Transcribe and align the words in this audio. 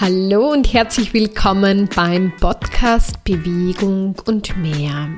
Hallo 0.00 0.52
und 0.52 0.72
herzlich 0.72 1.12
willkommen 1.12 1.88
beim 1.92 2.32
Podcast 2.36 3.24
Bewegung 3.24 4.14
und 4.26 4.56
mehr. 4.56 5.08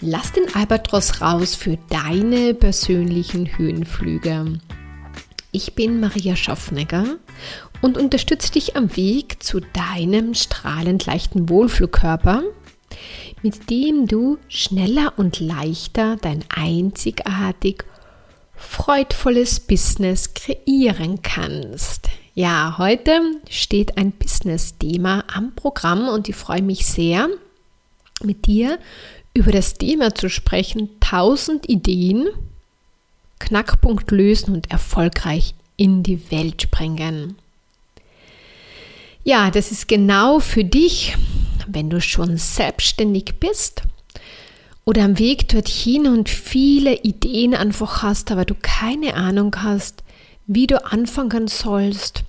Lass 0.00 0.32
den 0.32 0.52
Albatros 0.56 1.20
raus 1.20 1.54
für 1.54 1.78
deine 1.88 2.52
persönlichen 2.54 3.56
Höhenflüge. 3.56 4.58
Ich 5.52 5.74
bin 5.74 6.00
Maria 6.00 6.34
Schaffnegger 6.34 7.04
und 7.80 7.96
unterstütze 7.96 8.50
dich 8.50 8.74
am 8.74 8.96
Weg 8.96 9.40
zu 9.40 9.60
deinem 9.60 10.34
strahlend 10.34 11.06
leichten 11.06 11.48
Wohlflugkörper, 11.48 12.42
mit 13.42 13.70
dem 13.70 14.08
du 14.08 14.38
schneller 14.48 15.12
und 15.16 15.38
leichter 15.38 16.16
dein 16.16 16.42
einzigartig 16.48 17.84
freudvolles 18.56 19.60
Business 19.60 20.34
kreieren 20.34 21.22
kannst. 21.22 22.10
Ja, 22.38 22.74
heute 22.76 23.22
steht 23.48 23.96
ein 23.96 24.12
Business-Thema 24.12 25.24
am 25.34 25.54
Programm 25.54 26.06
und 26.06 26.28
ich 26.28 26.36
freue 26.36 26.60
mich 26.60 26.84
sehr, 26.84 27.30
mit 28.22 28.44
dir 28.44 28.78
über 29.32 29.52
das 29.52 29.72
Thema 29.72 30.14
zu 30.14 30.28
sprechen. 30.28 30.90
1000 31.00 31.66
Ideen, 31.66 32.28
Knackpunkt 33.38 34.10
lösen 34.10 34.52
und 34.52 34.70
erfolgreich 34.70 35.54
in 35.78 36.02
die 36.02 36.30
Welt 36.30 36.60
springen. 36.60 37.38
Ja, 39.24 39.50
das 39.50 39.72
ist 39.72 39.88
genau 39.88 40.38
für 40.38 40.62
dich, 40.62 41.16
wenn 41.66 41.88
du 41.88 42.02
schon 42.02 42.36
selbstständig 42.36 43.36
bist 43.40 43.80
oder 44.84 45.04
am 45.04 45.18
Weg 45.18 45.48
dorthin 45.48 46.06
und 46.06 46.28
viele 46.28 46.98
Ideen 46.98 47.54
einfach 47.54 48.02
hast, 48.02 48.30
aber 48.30 48.44
du 48.44 48.54
keine 48.60 49.14
Ahnung 49.14 49.56
hast, 49.62 50.02
wie 50.46 50.66
du 50.66 50.84
anfangen 50.84 51.48
sollst, 51.48 52.24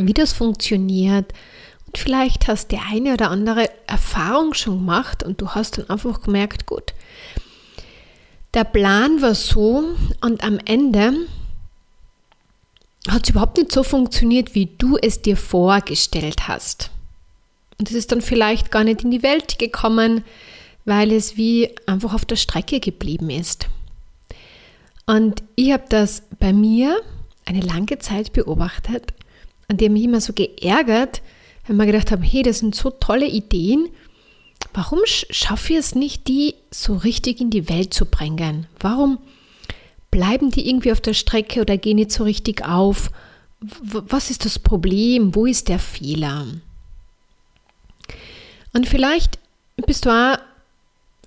wie 0.00 0.14
das 0.14 0.32
funktioniert. 0.32 1.32
Und 1.86 1.98
vielleicht 1.98 2.48
hast 2.48 2.70
der 2.70 2.82
eine 2.90 3.14
oder 3.14 3.30
andere 3.30 3.68
Erfahrung 3.86 4.54
schon 4.54 4.78
gemacht 4.78 5.22
und 5.22 5.40
du 5.40 5.50
hast 5.50 5.78
dann 5.78 5.90
einfach 5.90 6.22
gemerkt, 6.22 6.66
gut, 6.66 6.94
der 8.54 8.64
Plan 8.64 9.22
war 9.22 9.34
so 9.34 9.84
und 10.20 10.44
am 10.44 10.58
Ende 10.64 11.14
hat 13.08 13.24
es 13.24 13.30
überhaupt 13.30 13.56
nicht 13.56 13.72
so 13.72 13.82
funktioniert, 13.82 14.54
wie 14.54 14.70
du 14.78 14.96
es 14.96 15.22
dir 15.22 15.36
vorgestellt 15.36 16.46
hast. 16.48 16.90
Und 17.78 17.90
es 17.90 17.96
ist 17.96 18.12
dann 18.12 18.20
vielleicht 18.20 18.70
gar 18.70 18.84
nicht 18.84 19.02
in 19.02 19.10
die 19.10 19.22
Welt 19.22 19.58
gekommen, 19.58 20.24
weil 20.84 21.12
es 21.12 21.36
wie 21.36 21.70
einfach 21.86 22.14
auf 22.14 22.24
der 22.24 22.36
Strecke 22.36 22.78
geblieben 22.78 23.30
ist. 23.30 23.66
Und 25.06 25.42
ich 25.56 25.72
habe 25.72 25.84
das 25.88 26.22
bei 26.38 26.52
mir 26.52 27.00
eine 27.44 27.60
lange 27.60 27.98
Zeit 27.98 28.32
beobachtet 28.32 29.12
und 29.68 29.80
die 29.80 29.86
haben 29.86 29.94
mich 29.94 30.04
immer 30.04 30.20
so 30.20 30.32
geärgert, 30.32 31.22
weil 31.66 31.76
wir 31.76 31.86
gedacht 31.86 32.10
haben, 32.10 32.22
hey, 32.22 32.42
das 32.42 32.58
sind 32.58 32.74
so 32.74 32.90
tolle 32.90 33.26
Ideen, 33.26 33.88
warum 34.74 35.00
schaffe 35.06 35.72
ich 35.72 35.78
es 35.78 35.94
nicht, 35.94 36.28
die 36.28 36.54
so 36.70 36.94
richtig 36.94 37.40
in 37.40 37.50
die 37.50 37.68
Welt 37.68 37.92
zu 37.92 38.06
bringen? 38.06 38.66
Warum 38.78 39.18
bleiben 40.10 40.50
die 40.50 40.68
irgendwie 40.68 40.92
auf 40.92 41.00
der 41.00 41.14
Strecke 41.14 41.60
oder 41.60 41.76
gehen 41.76 41.96
nicht 41.96 42.12
so 42.12 42.24
richtig 42.24 42.64
auf? 42.64 43.10
Was 43.60 44.30
ist 44.30 44.44
das 44.44 44.58
Problem? 44.58 45.34
Wo 45.34 45.46
ist 45.46 45.68
der 45.68 45.78
Fehler? 45.78 46.46
Und 48.72 48.88
vielleicht 48.88 49.38
bist 49.86 50.04
du 50.06 50.10
auch 50.10 50.38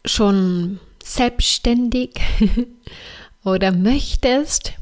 schon 0.05 0.79
selbstständig 1.03 2.11
oder 3.45 3.71
möchtest 3.71 4.73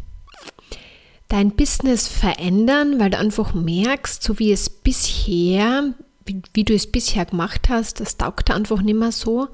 dein 1.27 1.51
Business 1.51 2.07
verändern, 2.07 2.99
weil 2.99 3.09
du 3.09 3.17
einfach 3.17 3.53
merkst, 3.53 4.23
so 4.23 4.39
wie 4.39 4.51
es 4.51 4.69
bisher, 4.69 5.93
wie, 6.25 6.41
wie 6.53 6.63
du 6.63 6.73
es 6.73 6.91
bisher 6.91 7.25
gemacht 7.25 7.69
hast, 7.69 7.99
das 7.99 8.17
taugt 8.17 8.49
einfach 8.49 8.81
nicht 8.81 8.97
mehr 8.97 9.11
so. 9.11 9.49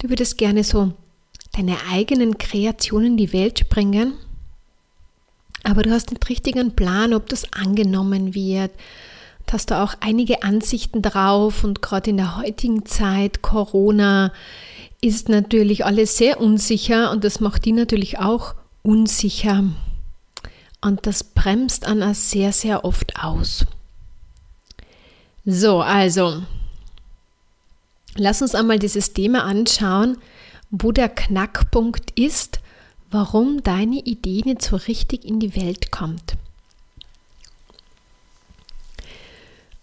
Du 0.00 0.08
würdest 0.08 0.38
gerne 0.38 0.64
so 0.64 0.92
deine 1.52 1.76
eigenen 1.90 2.38
Kreationen 2.38 3.12
in 3.12 3.16
die 3.16 3.32
Welt 3.32 3.68
bringen, 3.68 4.14
aber 5.64 5.82
du 5.82 5.90
hast 5.90 6.10
nicht 6.10 6.28
richtigen 6.28 6.76
Plan, 6.76 7.12
ob 7.12 7.28
das 7.28 7.52
angenommen 7.52 8.34
wird. 8.34 8.70
Da 9.46 9.54
hast 9.54 9.70
du 9.70 9.80
auch 9.80 9.94
einige 10.00 10.42
Ansichten 10.42 11.02
drauf 11.02 11.64
und 11.64 11.82
gerade 11.82 12.10
in 12.10 12.18
der 12.18 12.36
heutigen 12.36 12.84
Zeit, 12.84 13.42
Corona, 13.42 14.32
ist 15.00 15.28
natürlich 15.28 15.84
alles 15.84 16.16
sehr 16.16 16.40
unsicher 16.40 17.10
und 17.10 17.24
das 17.24 17.40
macht 17.40 17.64
die 17.64 17.72
natürlich 17.72 18.18
auch 18.18 18.54
unsicher. 18.82 19.64
Und 20.80 21.06
das 21.06 21.24
bremst 21.24 21.86
Anna 21.86 22.14
sehr, 22.14 22.52
sehr 22.52 22.84
oft 22.84 23.22
aus. 23.22 23.66
So, 25.44 25.80
also, 25.80 26.42
lass 28.16 28.42
uns 28.42 28.54
einmal 28.54 28.78
dieses 28.78 29.12
Thema 29.12 29.44
anschauen, 29.44 30.18
wo 30.70 30.92
der 30.92 31.08
Knackpunkt 31.08 32.18
ist, 32.18 32.60
warum 33.10 33.62
deine 33.62 33.98
Idee 34.00 34.42
nicht 34.44 34.62
so 34.62 34.76
richtig 34.76 35.24
in 35.24 35.38
die 35.38 35.54
Welt 35.54 35.92
kommt. 35.92 36.36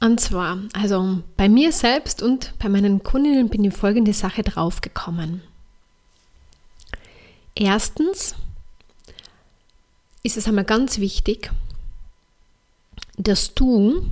Und 0.03 0.19
zwar, 0.19 0.57
also 0.73 1.23
bei 1.37 1.47
mir 1.47 1.71
selbst 1.71 2.21
und 2.21 2.53
bei 2.59 2.67
meinen 2.67 3.03
Kundinnen 3.03 3.47
bin 3.47 3.63
ich 3.63 3.73
folgende 3.73 4.11
Sache 4.11 4.43
draufgekommen. 4.43 5.41
Erstens 7.55 8.35
ist 10.21 10.35
es 10.35 10.45
einmal 10.45 10.65
ganz 10.65 10.99
wichtig, 10.99 11.51
dass 13.15 13.53
du, 13.53 14.05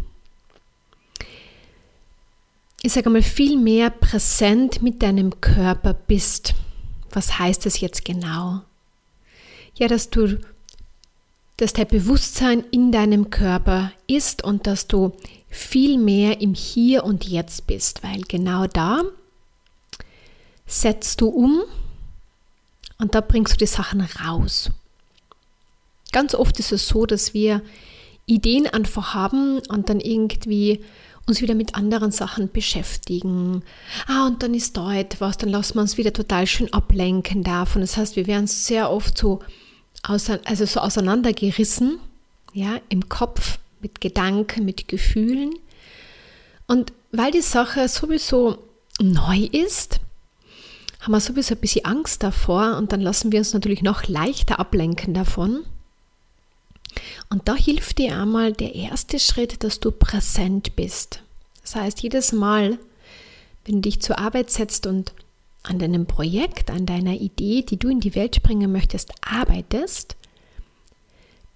ich 2.81 2.93
sage 2.93 3.07
einmal, 3.07 3.21
viel 3.21 3.57
mehr 3.57 3.89
präsent 3.89 4.81
mit 4.81 5.03
deinem 5.03 5.41
Körper 5.41 5.93
bist. 5.93 6.53
Was 7.09 7.37
heißt 7.37 7.65
das 7.65 7.81
jetzt 7.81 8.05
genau? 8.05 8.61
Ja, 9.75 9.89
dass 9.89 10.09
du, 10.09 10.39
dass 11.57 11.73
dein 11.73 11.87
Bewusstsein 11.89 12.63
in 12.71 12.93
deinem 12.93 13.29
Körper 13.29 13.91
ist 14.07 14.41
und 14.41 14.67
dass 14.67 14.87
du 14.87 15.11
viel 15.51 15.97
mehr 15.97 16.41
im 16.41 16.53
Hier 16.53 17.03
und 17.03 17.25
Jetzt 17.27 17.67
bist, 17.67 18.03
weil 18.03 18.21
genau 18.21 18.65
da 18.65 19.03
setzt 20.65 21.19
du 21.19 21.27
um 21.27 21.61
und 22.97 23.13
da 23.13 23.21
bringst 23.21 23.53
du 23.53 23.57
die 23.57 23.65
Sachen 23.67 24.01
raus. 24.01 24.71
Ganz 26.13 26.33
oft 26.33 26.57
ist 26.59 26.71
es 26.71 26.87
so, 26.87 27.05
dass 27.05 27.33
wir 27.33 27.61
Ideen 28.25 28.65
einfach 28.65 29.13
haben 29.13 29.59
und 29.67 29.89
dann 29.89 29.99
irgendwie 29.99 30.81
uns 31.27 31.41
wieder 31.41 31.53
mit 31.53 31.75
anderen 31.75 32.11
Sachen 32.11 32.51
beschäftigen. 32.51 33.63
Ah, 34.07 34.27
und 34.27 34.41
dann 34.43 34.53
ist 34.53 34.77
da 34.77 34.93
etwas, 34.93 35.37
dann 35.37 35.49
lassen 35.49 35.75
wir 35.75 35.81
uns 35.81 35.97
wieder 35.97 36.13
total 36.13 36.47
schön 36.47 36.71
ablenken 36.73 37.43
davon. 37.43 37.81
Das 37.81 37.97
heißt, 37.97 38.15
wir 38.15 38.27
werden 38.27 38.47
sehr 38.47 38.89
oft 38.89 39.17
so, 39.17 39.39
also 40.03 40.65
so 40.65 40.79
auseinandergerissen, 40.79 41.99
ja, 42.53 42.79
im 42.89 43.09
Kopf 43.09 43.59
mit 43.81 44.01
Gedanken, 44.01 44.65
mit 44.65 44.87
Gefühlen. 44.87 45.53
Und 46.67 46.93
weil 47.11 47.31
die 47.31 47.41
Sache 47.41 47.87
sowieso 47.87 48.57
neu 48.99 49.39
ist, 49.51 49.99
haben 51.01 51.13
wir 51.13 51.19
sowieso 51.19 51.55
ein 51.55 51.61
bisschen 51.61 51.85
Angst 51.85 52.23
davor 52.23 52.77
und 52.77 52.91
dann 52.91 53.01
lassen 53.01 53.31
wir 53.31 53.39
uns 53.39 53.53
natürlich 53.53 53.81
noch 53.81 54.07
leichter 54.07 54.59
ablenken 54.59 55.13
davon. 55.13 55.63
Und 57.29 57.47
da 57.47 57.55
hilft 57.55 57.97
dir 57.97 58.17
einmal 58.19 58.53
der 58.53 58.75
erste 58.75 59.17
Schritt, 59.19 59.63
dass 59.63 59.79
du 59.79 59.91
präsent 59.91 60.75
bist. 60.75 61.23
Das 61.61 61.75
heißt, 61.75 62.01
jedes 62.01 62.31
Mal, 62.31 62.77
wenn 63.65 63.75
du 63.75 63.81
dich 63.81 64.01
zur 64.01 64.19
Arbeit 64.19 64.51
setzt 64.51 64.85
und 64.85 65.13
an 65.63 65.79
deinem 65.79 66.05
Projekt, 66.05 66.69
an 66.69 66.85
deiner 66.85 67.13
Idee, 67.13 67.63
die 67.63 67.77
du 67.77 67.89
in 67.89 67.99
die 67.99 68.15
Welt 68.15 68.41
bringen 68.43 68.71
möchtest, 68.71 69.11
arbeitest, 69.21 70.15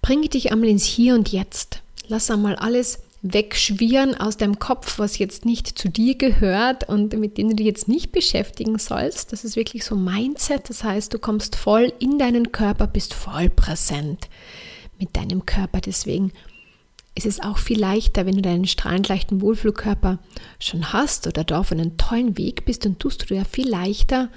bringe 0.00 0.28
dich 0.28 0.52
einmal 0.52 0.68
ins 0.68 0.84
Hier 0.84 1.14
und 1.14 1.30
Jetzt. 1.30 1.82
Lass 2.08 2.30
einmal 2.30 2.56
alles 2.56 3.00
wegschwirren 3.22 4.14
aus 4.14 4.36
deinem 4.36 4.58
Kopf, 4.58 4.98
was 4.98 5.18
jetzt 5.18 5.44
nicht 5.44 5.78
zu 5.78 5.88
dir 5.88 6.16
gehört 6.16 6.88
und 6.88 7.18
mit 7.18 7.38
dem 7.38 7.50
du 7.50 7.56
dich 7.56 7.66
jetzt 7.66 7.88
nicht 7.88 8.12
beschäftigen 8.12 8.78
sollst. 8.78 9.32
Das 9.32 9.44
ist 9.44 9.56
wirklich 9.56 9.84
so 9.84 9.96
Mindset. 9.96 10.68
Das 10.68 10.84
heißt, 10.84 11.12
du 11.12 11.18
kommst 11.18 11.56
voll 11.56 11.92
in 11.98 12.18
deinen 12.18 12.52
Körper, 12.52 12.86
bist 12.86 13.14
voll 13.14 13.50
präsent 13.50 14.28
mit 14.98 15.16
deinem 15.16 15.44
Körper. 15.46 15.80
Deswegen 15.80 16.32
ist 17.16 17.26
es 17.26 17.40
auch 17.40 17.58
viel 17.58 17.80
leichter, 17.80 18.26
wenn 18.26 18.36
du 18.36 18.42
deinen 18.42 18.66
strahlend 18.66 19.08
leichten 19.08 19.40
Wohlfühlkörper 19.40 20.18
schon 20.60 20.92
hast 20.92 21.26
oder 21.26 21.44
da 21.44 21.58
auf 21.58 21.72
einem 21.72 21.96
tollen 21.96 22.36
Weg 22.36 22.64
bist, 22.66 22.84
dann 22.84 22.98
tust 22.98 23.28
du 23.28 23.34
ja 23.34 23.44
viel 23.44 23.68
leichter, 23.68 24.28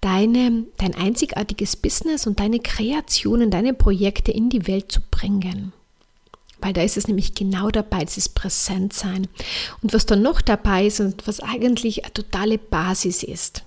deine, 0.00 0.64
dein 0.78 0.94
einzigartiges 0.94 1.76
Business 1.76 2.26
und 2.26 2.40
deine 2.40 2.60
Kreationen, 2.60 3.50
deine 3.50 3.74
Projekte 3.74 4.32
in 4.32 4.48
die 4.48 4.66
Welt 4.66 4.90
zu 4.90 5.00
bringen. 5.10 5.72
Weil 6.66 6.72
da 6.72 6.82
ist 6.82 6.96
es 6.96 7.06
nämlich 7.06 7.36
genau 7.36 7.70
dabei, 7.70 8.04
dieses 8.04 8.28
Präsentsein. 8.28 9.28
Und 9.82 9.94
was 9.94 10.04
dann 10.04 10.20
noch 10.20 10.40
dabei 10.40 10.86
ist 10.86 10.98
und 10.98 11.24
was 11.28 11.38
eigentlich 11.38 12.04
eine 12.04 12.12
totale 12.12 12.58
Basis 12.58 13.22
ist, 13.22 13.62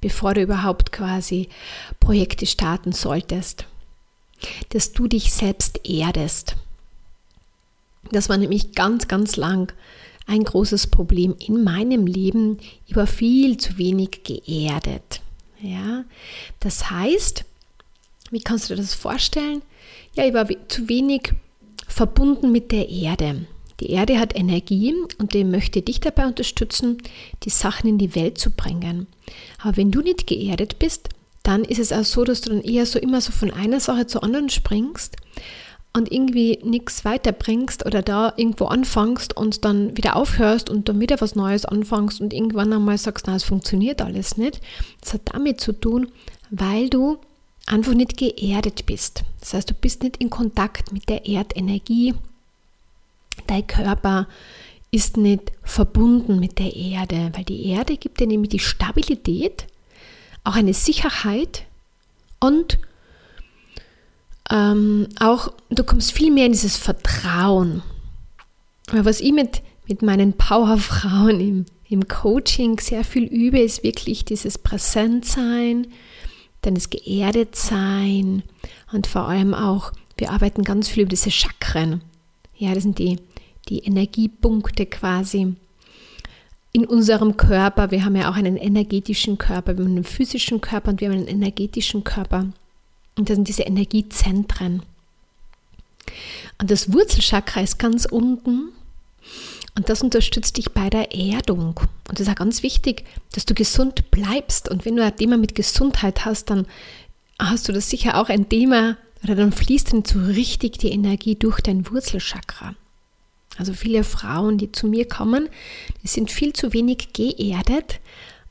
bevor 0.00 0.34
du 0.34 0.42
überhaupt 0.42 0.92
quasi 0.92 1.48
Projekte 1.98 2.46
starten 2.46 2.92
solltest, 2.92 3.66
dass 4.68 4.92
du 4.92 5.08
dich 5.08 5.32
selbst 5.32 5.80
erdest. 5.84 6.54
Das 8.12 8.28
war 8.28 8.36
nämlich 8.36 8.70
ganz, 8.76 9.08
ganz 9.08 9.34
lang 9.34 9.72
ein 10.28 10.44
großes 10.44 10.86
Problem 10.86 11.34
in 11.44 11.64
meinem 11.64 12.06
Leben. 12.06 12.60
Ich 12.86 12.94
war 12.94 13.08
viel 13.08 13.56
zu 13.56 13.78
wenig 13.78 14.22
geerdet. 14.22 15.22
Ja, 15.60 16.04
das 16.60 16.88
heißt, 16.88 17.44
wie 18.30 18.40
kannst 18.40 18.70
du 18.70 18.76
dir 18.76 18.82
das 18.82 18.94
vorstellen? 18.94 19.62
Ja, 20.14 20.24
ich 20.24 20.34
war 20.34 20.46
zu 20.68 20.88
wenig 20.88 21.34
verbunden 21.92 22.52
mit 22.52 22.72
der 22.72 22.88
Erde. 22.88 23.46
Die 23.80 23.90
Erde 23.90 24.18
hat 24.18 24.36
Energie 24.36 24.94
und 25.18 25.34
die 25.34 25.44
möchte 25.44 25.82
dich 25.82 26.00
dabei 26.00 26.26
unterstützen, 26.26 26.98
die 27.42 27.50
Sachen 27.50 27.88
in 27.88 27.98
die 27.98 28.14
Welt 28.14 28.38
zu 28.38 28.50
bringen. 28.50 29.06
Aber 29.60 29.76
wenn 29.76 29.90
du 29.90 30.00
nicht 30.00 30.26
geerdet 30.26 30.78
bist, 30.78 31.08
dann 31.42 31.64
ist 31.64 31.80
es 31.80 31.92
auch 31.92 32.04
so, 32.04 32.24
dass 32.24 32.40
du 32.42 32.50
dann 32.50 32.62
eher 32.62 32.86
so 32.86 32.98
immer 32.98 33.20
so 33.20 33.32
von 33.32 33.50
einer 33.50 33.80
Sache 33.80 34.06
zur 34.06 34.22
anderen 34.22 34.48
springst 34.48 35.16
und 35.92 36.10
irgendwie 36.10 36.60
nichts 36.62 37.04
weiterbringst 37.04 37.84
oder 37.84 38.02
da 38.02 38.32
irgendwo 38.36 38.66
anfängst 38.66 39.36
und 39.36 39.64
dann 39.64 39.96
wieder 39.96 40.16
aufhörst 40.16 40.70
und 40.70 40.88
dann 40.88 41.00
wieder 41.00 41.20
was 41.20 41.34
Neues 41.34 41.64
anfängst 41.64 42.20
und 42.20 42.32
irgendwann 42.32 42.72
einmal 42.72 42.98
sagst, 42.98 43.26
na, 43.26 43.34
es 43.34 43.44
funktioniert 43.44 44.00
alles 44.00 44.36
nicht. 44.36 44.60
Das 45.00 45.14
hat 45.14 45.22
damit 45.32 45.60
zu 45.60 45.72
tun, 45.72 46.08
weil 46.50 46.88
du 46.88 47.18
einfach 47.66 47.94
nicht 47.94 48.16
geerdet 48.16 48.86
bist. 48.86 49.24
Das 49.40 49.54
heißt, 49.54 49.70
du 49.70 49.74
bist 49.74 50.02
nicht 50.02 50.18
in 50.18 50.30
Kontakt 50.30 50.92
mit 50.92 51.08
der 51.08 51.26
Erdenergie. 51.26 52.14
Dein 53.46 53.66
Körper 53.66 54.28
ist 54.90 55.16
nicht 55.16 55.52
verbunden 55.62 56.38
mit 56.38 56.58
der 56.58 56.76
Erde, 56.76 57.32
weil 57.34 57.44
die 57.44 57.66
Erde 57.66 57.96
gibt 57.96 58.20
dir 58.20 58.26
nämlich 58.26 58.50
die 58.50 58.58
Stabilität, 58.58 59.66
auch 60.44 60.54
eine 60.54 60.74
Sicherheit 60.74 61.64
und 62.40 62.78
ähm, 64.50 65.08
auch 65.18 65.52
du 65.70 65.82
kommst 65.82 66.12
viel 66.12 66.30
mehr 66.30 66.46
in 66.46 66.52
dieses 66.52 66.76
Vertrauen. 66.76 67.82
Aber 68.90 69.06
was 69.06 69.20
ich 69.20 69.32
mit, 69.32 69.62
mit 69.88 70.02
meinen 70.02 70.34
Powerfrauen 70.34 71.40
im, 71.40 71.66
im 71.88 72.06
Coaching 72.06 72.78
sehr 72.78 73.04
viel 73.04 73.24
übe, 73.24 73.60
ist 73.60 73.82
wirklich 73.82 74.26
dieses 74.26 74.58
Präsentsein, 74.58 75.84
dann 75.84 75.92
das 76.70 76.90
Geerdetsein 76.90 78.42
und 78.92 79.06
vor 79.06 79.28
allem 79.28 79.54
auch, 79.54 79.92
wir 80.16 80.30
arbeiten 80.30 80.62
ganz 80.62 80.88
viel 80.88 81.02
über 81.02 81.10
diese 81.10 81.30
Chakren. 81.30 82.02
Ja, 82.56 82.74
das 82.74 82.84
sind 82.84 82.98
die, 82.98 83.18
die 83.68 83.80
Energiepunkte 83.80 84.86
quasi 84.86 85.56
in 86.72 86.86
unserem 86.86 87.36
Körper. 87.36 87.90
Wir 87.90 88.04
haben 88.04 88.16
ja 88.16 88.30
auch 88.30 88.36
einen 88.36 88.56
energetischen 88.56 89.38
Körper, 89.38 89.76
wir 89.76 89.84
haben 89.84 89.92
einen 89.92 90.04
physischen 90.04 90.60
Körper 90.60 90.90
und 90.90 91.00
wir 91.00 91.08
haben 91.08 91.16
einen 91.16 91.28
energetischen 91.28 92.04
Körper. 92.04 92.46
Und 93.16 93.28
das 93.28 93.36
sind 93.36 93.48
diese 93.48 93.64
Energiezentren. 93.64 94.82
Und 96.60 96.70
das 96.70 96.92
Wurzelchakra 96.92 97.60
ist 97.60 97.78
ganz 97.78 98.06
unten 98.06 98.68
und 99.74 99.88
das 99.88 100.02
unterstützt 100.02 100.58
dich 100.58 100.72
bei 100.72 100.90
der 100.90 101.14
Erdung. 101.14 101.80
Und 102.08 102.18
das 102.18 102.20
ist 102.20 102.28
auch 102.28 102.36
ganz 102.36 102.62
wichtig, 102.62 103.04
dass 103.32 103.46
du 103.46 103.54
gesund 103.54 104.10
bleibst. 104.10 104.68
Und 104.68 104.84
wenn 104.84 104.96
du 104.96 105.04
ein 105.04 105.16
Thema 105.16 105.38
mit 105.38 105.54
Gesundheit 105.54 106.24
hast, 106.24 106.50
dann 106.50 106.66
hast 107.38 107.68
du 107.68 107.72
das 107.72 107.88
sicher 107.88 108.20
auch 108.20 108.28
ein 108.28 108.48
Thema 108.48 108.98
oder 109.22 109.34
dann 109.34 109.52
fließt 109.52 109.92
dann 109.92 110.04
so 110.04 110.18
richtig 110.18 110.78
die 110.78 110.90
Energie 110.90 111.36
durch 111.36 111.60
dein 111.60 111.88
Wurzelchakra. 111.90 112.74
Also 113.58 113.72
viele 113.72 114.04
Frauen, 114.04 114.58
die 114.58 114.72
zu 114.72 114.86
mir 114.86 115.06
kommen, 115.06 115.48
die 116.02 116.08
sind 116.08 116.30
viel 116.30 116.52
zu 116.52 116.72
wenig 116.72 117.12
geerdet 117.12 118.00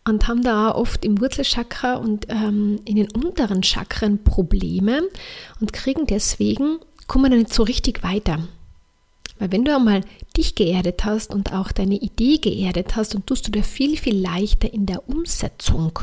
und 0.08 0.28
haben 0.28 0.44
da 0.44 0.72
oft 0.72 1.06
im 1.06 1.20
Wurzelchakra 1.20 1.96
und 1.96 2.28
ähm, 2.30 2.80
in 2.86 2.96
den 2.96 3.12
unteren 3.12 3.64
Chakren 3.64 4.24
Probleme 4.24 5.04
und 5.60 5.74
kriegen 5.74 6.08
deswegen, 6.08 6.80
kommen 7.08 7.32
dann 7.32 7.40
nicht 7.40 7.54
so 7.54 7.64
richtig 7.64 8.04
weiter. 8.04 8.48
Weil 9.42 9.52
wenn 9.52 9.66
du 9.66 9.76
einmal 9.76 10.02
dich 10.38 10.54
geerdet 10.54 11.04
hast 11.04 11.34
und 11.34 11.52
auch 11.52 11.72
deine 11.72 11.96
Idee 11.96 12.38
geerdet 12.38 12.96
hast, 12.96 13.16
dann 13.16 13.26
tust 13.26 13.48
du 13.48 13.52
dir 13.52 13.64
viel, 13.64 13.98
viel 13.98 14.16
leichter 14.16 14.72
in 14.72 14.86
der 14.86 15.10
Umsetzung. 15.10 15.98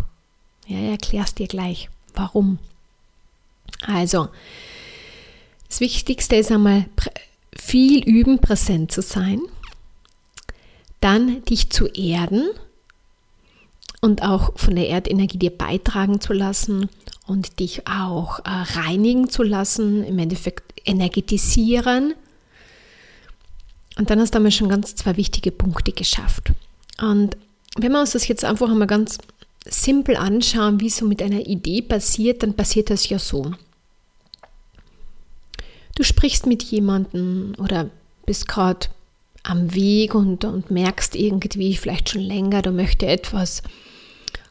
Ja, 0.66 0.76
ich 0.76 0.90
erklär's 0.90 1.36
dir 1.36 1.46
gleich, 1.46 1.88
warum. 2.14 2.58
Also, 3.86 4.28
das 5.68 5.78
Wichtigste 5.78 6.34
ist 6.34 6.50
einmal 6.50 6.86
viel 7.56 8.02
üben, 8.02 8.40
präsent 8.40 8.90
zu 8.90 9.02
sein. 9.02 9.40
Dann 10.98 11.44
dich 11.44 11.70
zu 11.70 11.86
erden 11.86 12.48
und 14.00 14.24
auch 14.24 14.58
von 14.58 14.74
der 14.74 14.88
Erdenergie 14.88 15.38
dir 15.38 15.56
beitragen 15.56 16.20
zu 16.20 16.32
lassen 16.32 16.88
und 17.28 17.60
dich 17.60 17.86
auch 17.86 18.40
äh, 18.40 18.48
reinigen 18.48 19.30
zu 19.30 19.44
lassen, 19.44 20.02
im 20.02 20.18
Endeffekt 20.18 20.82
energetisieren. 20.84 22.14
Und 23.98 24.10
dann 24.10 24.20
hast 24.20 24.32
du 24.32 24.38
einmal 24.38 24.52
schon 24.52 24.68
ganz 24.68 24.94
zwei 24.94 25.16
wichtige 25.16 25.50
Punkte 25.50 25.92
geschafft. 25.92 26.52
Und 27.00 27.36
wenn 27.76 27.92
wir 27.92 28.00
uns 28.00 28.12
das 28.12 28.28
jetzt 28.28 28.44
einfach 28.44 28.70
einmal 28.70 28.86
ganz 28.86 29.18
simpel 29.66 30.16
anschauen, 30.16 30.80
wie 30.80 30.88
so 30.88 31.04
mit 31.04 31.20
einer 31.20 31.46
Idee 31.46 31.82
passiert, 31.82 32.42
dann 32.42 32.54
passiert 32.54 32.90
das 32.90 33.08
ja 33.08 33.18
so. 33.18 33.52
Du 35.96 36.04
sprichst 36.04 36.46
mit 36.46 36.62
jemandem 36.62 37.54
oder 37.58 37.90
bist 38.24 38.46
gerade 38.46 38.86
am 39.42 39.74
Weg 39.74 40.14
und, 40.14 40.44
und 40.44 40.70
merkst 40.70 41.16
irgendwie 41.16 41.76
vielleicht 41.76 42.10
schon 42.10 42.22
länger, 42.22 42.62
du 42.62 42.70
möchtest 42.70 43.10
etwas 43.10 43.62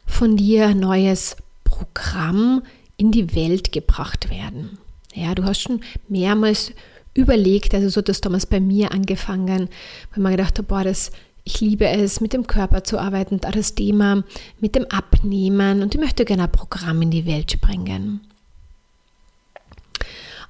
von 0.06 0.36
dir 0.36 0.76
neues 0.76 1.38
Programm 1.64 2.64
in 2.98 3.12
die 3.12 3.34
Welt 3.36 3.72
gebracht 3.72 4.30
werden. 4.30 4.78
Ja, 5.14 5.36
du 5.36 5.44
hast 5.44 5.62
schon 5.62 5.82
mehrmals 6.10 6.74
überlegt, 7.18 7.74
also 7.74 7.90
so 7.90 8.00
hat 8.00 8.10
das 8.10 8.22
damals 8.22 8.46
bei 8.46 8.60
mir 8.60 8.92
angefangen, 8.92 9.70
weil 10.14 10.24
man 10.24 10.32
gedacht 10.34 10.58
hat, 10.58 10.68
boah, 10.68 10.84
das, 10.84 11.12
ich 11.44 11.60
liebe 11.60 11.88
es, 11.88 12.22
mit 12.22 12.34
dem 12.34 12.46
Körper 12.46 12.84
zu 12.84 13.00
arbeiten, 13.00 13.40
da 13.40 13.52
das 13.52 13.76
Thema 13.76 14.24
mit 14.60 14.76
dem 14.76 14.86
Abnehmen 14.86 15.82
und 15.82 15.96
ich 15.96 16.02
möchte 16.02 16.26
gerne 16.26 16.44
ein 16.44 16.52
Programm 16.52 17.02
in 17.02 17.12
die 17.12 17.26
Welt 17.26 17.60
bringen. 17.60 18.22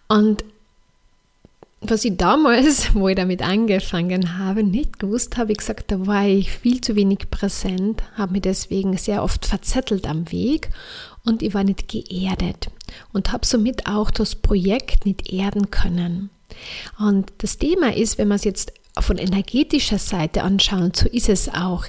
Und 0.09 0.43
was 1.79 2.03
ich 2.03 2.17
damals, 2.17 2.89
wo 2.95 3.07
ich 3.07 3.15
damit 3.15 3.41
angefangen 3.41 4.37
habe, 4.37 4.63
nicht 4.63 4.99
gewusst 4.99 5.37
habe, 5.37 5.53
ich 5.53 5.59
gesagt, 5.59 5.91
da 5.91 6.05
war 6.05 6.25
ich 6.25 6.51
viel 6.51 6.81
zu 6.81 6.95
wenig 6.95 7.29
präsent, 7.29 8.03
habe 8.15 8.33
mich 8.33 8.41
deswegen 8.41 8.97
sehr 8.97 9.23
oft 9.23 9.45
verzettelt 9.45 10.07
am 10.07 10.31
Weg 10.31 10.69
und 11.23 11.41
ich 11.43 11.53
war 11.53 11.63
nicht 11.63 11.87
geerdet 11.87 12.69
und 13.13 13.31
habe 13.31 13.45
somit 13.45 13.87
auch 13.87 14.11
das 14.11 14.35
Projekt 14.35 15.06
nicht 15.06 15.31
erden 15.31 15.71
können. 15.71 16.30
Und 16.99 17.31
das 17.39 17.57
Thema 17.57 17.95
ist, 17.95 18.18
wenn 18.18 18.27
man 18.27 18.37
es 18.37 18.44
jetzt 18.44 18.73
von 18.99 19.18
energetischer 19.18 19.99
Seite 19.99 20.44
anschaut, 20.44 20.95
so 20.95 21.07
ist 21.07 21.30
es 21.30 21.49
auch. 21.49 21.85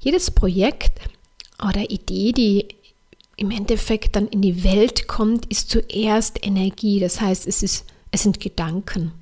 Jedes 0.00 0.30
Projekt 0.30 0.98
oder 1.62 1.90
Idee, 1.90 2.32
die 2.32 2.68
im 3.36 3.50
Endeffekt 3.50 4.16
dann 4.16 4.28
in 4.28 4.42
die 4.42 4.62
Welt 4.64 5.08
kommt, 5.08 5.46
ist 5.46 5.70
zuerst 5.70 6.44
Energie. 6.44 7.00
Das 7.00 7.20
heißt, 7.20 7.46
es, 7.46 7.62
ist, 7.62 7.86
es 8.10 8.22
sind 8.22 8.40
Gedanken 8.40 9.12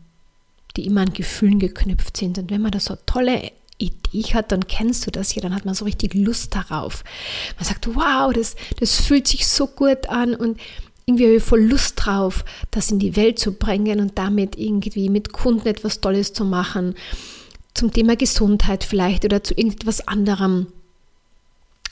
die 0.78 0.86
immer 0.86 1.02
an 1.02 1.12
Gefühlen 1.12 1.58
geknüpft 1.58 2.16
sind. 2.16 2.38
Und 2.38 2.50
wenn 2.50 2.62
man 2.62 2.70
da 2.70 2.80
so 2.80 2.96
tolle 3.04 3.50
Idee 3.78 4.22
hat, 4.32 4.52
dann 4.52 4.66
kennst 4.66 5.06
du 5.06 5.10
das 5.10 5.34
ja, 5.34 5.42
dann 5.42 5.54
hat 5.54 5.64
man 5.64 5.74
so 5.74 5.84
richtig 5.84 6.14
Lust 6.14 6.54
darauf. 6.54 7.04
Man 7.56 7.64
sagt, 7.64 7.88
wow, 7.94 8.32
das, 8.32 8.54
das 8.78 9.00
fühlt 9.00 9.26
sich 9.26 9.46
so 9.46 9.66
gut 9.66 10.08
an 10.08 10.34
und 10.34 10.58
irgendwie 11.08 11.24
habe 11.24 11.36
ich 11.36 11.42
voll 11.42 11.62
Lust 11.62 11.94
drauf, 11.96 12.44
das 12.70 12.90
in 12.90 12.98
die 12.98 13.16
Welt 13.16 13.38
zu 13.38 13.52
bringen 13.52 13.98
und 14.00 14.18
damit 14.18 14.58
irgendwie 14.58 15.08
mit 15.08 15.32
Kunden 15.32 15.66
etwas 15.66 16.02
Tolles 16.02 16.34
zu 16.34 16.44
machen. 16.44 16.94
Zum 17.72 17.90
Thema 17.92 18.14
Gesundheit 18.14 18.84
vielleicht 18.84 19.24
oder 19.24 19.42
zu 19.42 19.54
irgendetwas 19.54 20.06
anderem. 20.06 20.66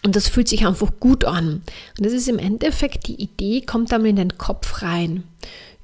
Und 0.05 0.17
das 0.17 0.29
fühlt 0.29 0.49
sich 0.49 0.67
einfach 0.67 0.93
gut 1.01 1.25
an. 1.25 1.63
Und 1.97 2.07
das 2.07 2.13
ist 2.13 2.29
im 2.29 2.39
Endeffekt, 2.39 3.07
die 3.09 3.15
Idee 3.15 3.63
kommt 3.63 3.91
dann 3.91 4.05
in 4.05 4.17
den 4.17 4.37
Kopf 4.37 4.83
rein 4.83 5.25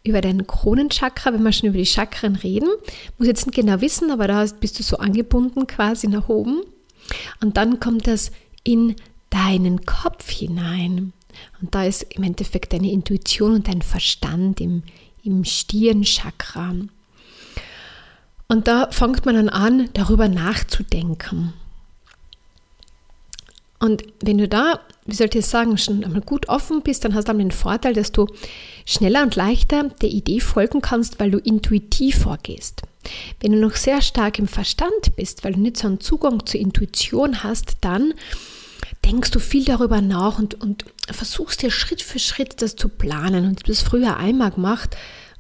über 0.05 0.21
dein 0.21 0.47
Kronenchakra, 0.47 1.33
wenn 1.33 1.43
wir 1.43 1.53
schon 1.53 1.71
über 1.71 1.79
die 1.79 1.87
Chakren 1.87 2.37
reden. 2.37 2.69
Muss 3.17 3.29
jetzt 3.29 3.47
nicht 3.47 3.57
genau 3.57 3.81
wissen, 3.81 4.11
aber 4.11 4.29
da 4.29 4.45
bist 4.61 4.79
du 4.79 4.83
so 4.83 4.99
angebunden 4.99 5.67
quasi 5.67 6.07
nach 6.07 6.29
oben. 6.29 6.61
Und 7.41 7.57
dann 7.57 7.81
kommt 7.81 8.07
das 8.07 8.31
in 8.63 8.97
deinen 9.31 9.87
Kopf 9.87 10.29
hinein. 10.29 11.15
Und 11.61 11.75
da 11.75 11.85
ist 11.85 12.03
im 12.15 12.23
Endeffekt 12.23 12.73
deine 12.73 12.91
Intuition 12.91 13.55
und 13.55 13.69
dein 13.69 13.83
Verstand 13.83 14.61
im, 14.61 14.83
im 15.23 15.45
Stirnchakra. 15.45 16.75
Und 18.49 18.69
da 18.69 18.91
fängt 18.91 19.25
man 19.25 19.35
dann 19.35 19.49
an, 19.49 19.89
darüber 19.95 20.29
nachzudenken. 20.29 21.55
Und 23.83 24.05
wenn 24.21 24.39
du 24.39 24.47
da, 24.47 24.79
wie 25.07 25.15
sollte 25.15 25.39
ich 25.39 25.47
sagen, 25.47 25.77
schon 25.77 26.05
einmal 26.05 26.21
gut 26.21 26.49
offen 26.49 26.83
bist, 26.83 27.05
dann 27.05 27.15
hast 27.15 27.25
du 27.27 27.33
dann 27.33 27.41
den 27.41 27.51
Vorteil, 27.51 27.95
dass 27.95 28.13
du 28.13 28.29
schneller 28.87 29.23
und 29.23 29.35
leichter 29.35 29.89
der 30.01 30.11
Idee 30.11 30.39
folgen 30.39 30.81
kannst, 30.83 31.19
weil 31.19 31.33
du 31.33 31.39
intuitiv 31.39 32.19
vorgehst. 32.19 32.83
Wenn 33.41 33.51
du 33.51 33.59
noch 33.59 33.75
sehr 33.75 34.01
stark 34.01 34.39
im 34.39 34.47
Verstand 34.47 35.17
bist, 35.17 35.43
weil 35.43 35.55
du 35.55 35.61
nicht 35.61 35.79
so 35.79 35.89
einen 35.89 35.99
Zugang 35.99 36.47
zur 36.47 36.61
Intuition 36.61 37.43
hast, 37.43 37.79
dann 37.81 38.15
denkst 39.05 39.31
du 39.31 39.41
viel 39.41 39.65
darüber 39.65 40.01
nach 40.01 40.39
und, 40.39 40.61
und 40.61 40.85
versuchst 41.11 41.63
dir 41.63 41.71
Schritt 41.71 42.03
für 42.03 42.19
Schritt 42.19 42.63
das 42.63 42.77
zu 42.77 42.89
planen. 42.89 43.45
Und 43.45 43.53
ich 43.53 43.59
habe 43.65 43.73
das 43.73 43.83
früher 43.83 44.17
einmal 44.17 44.51
gemacht 44.51 44.97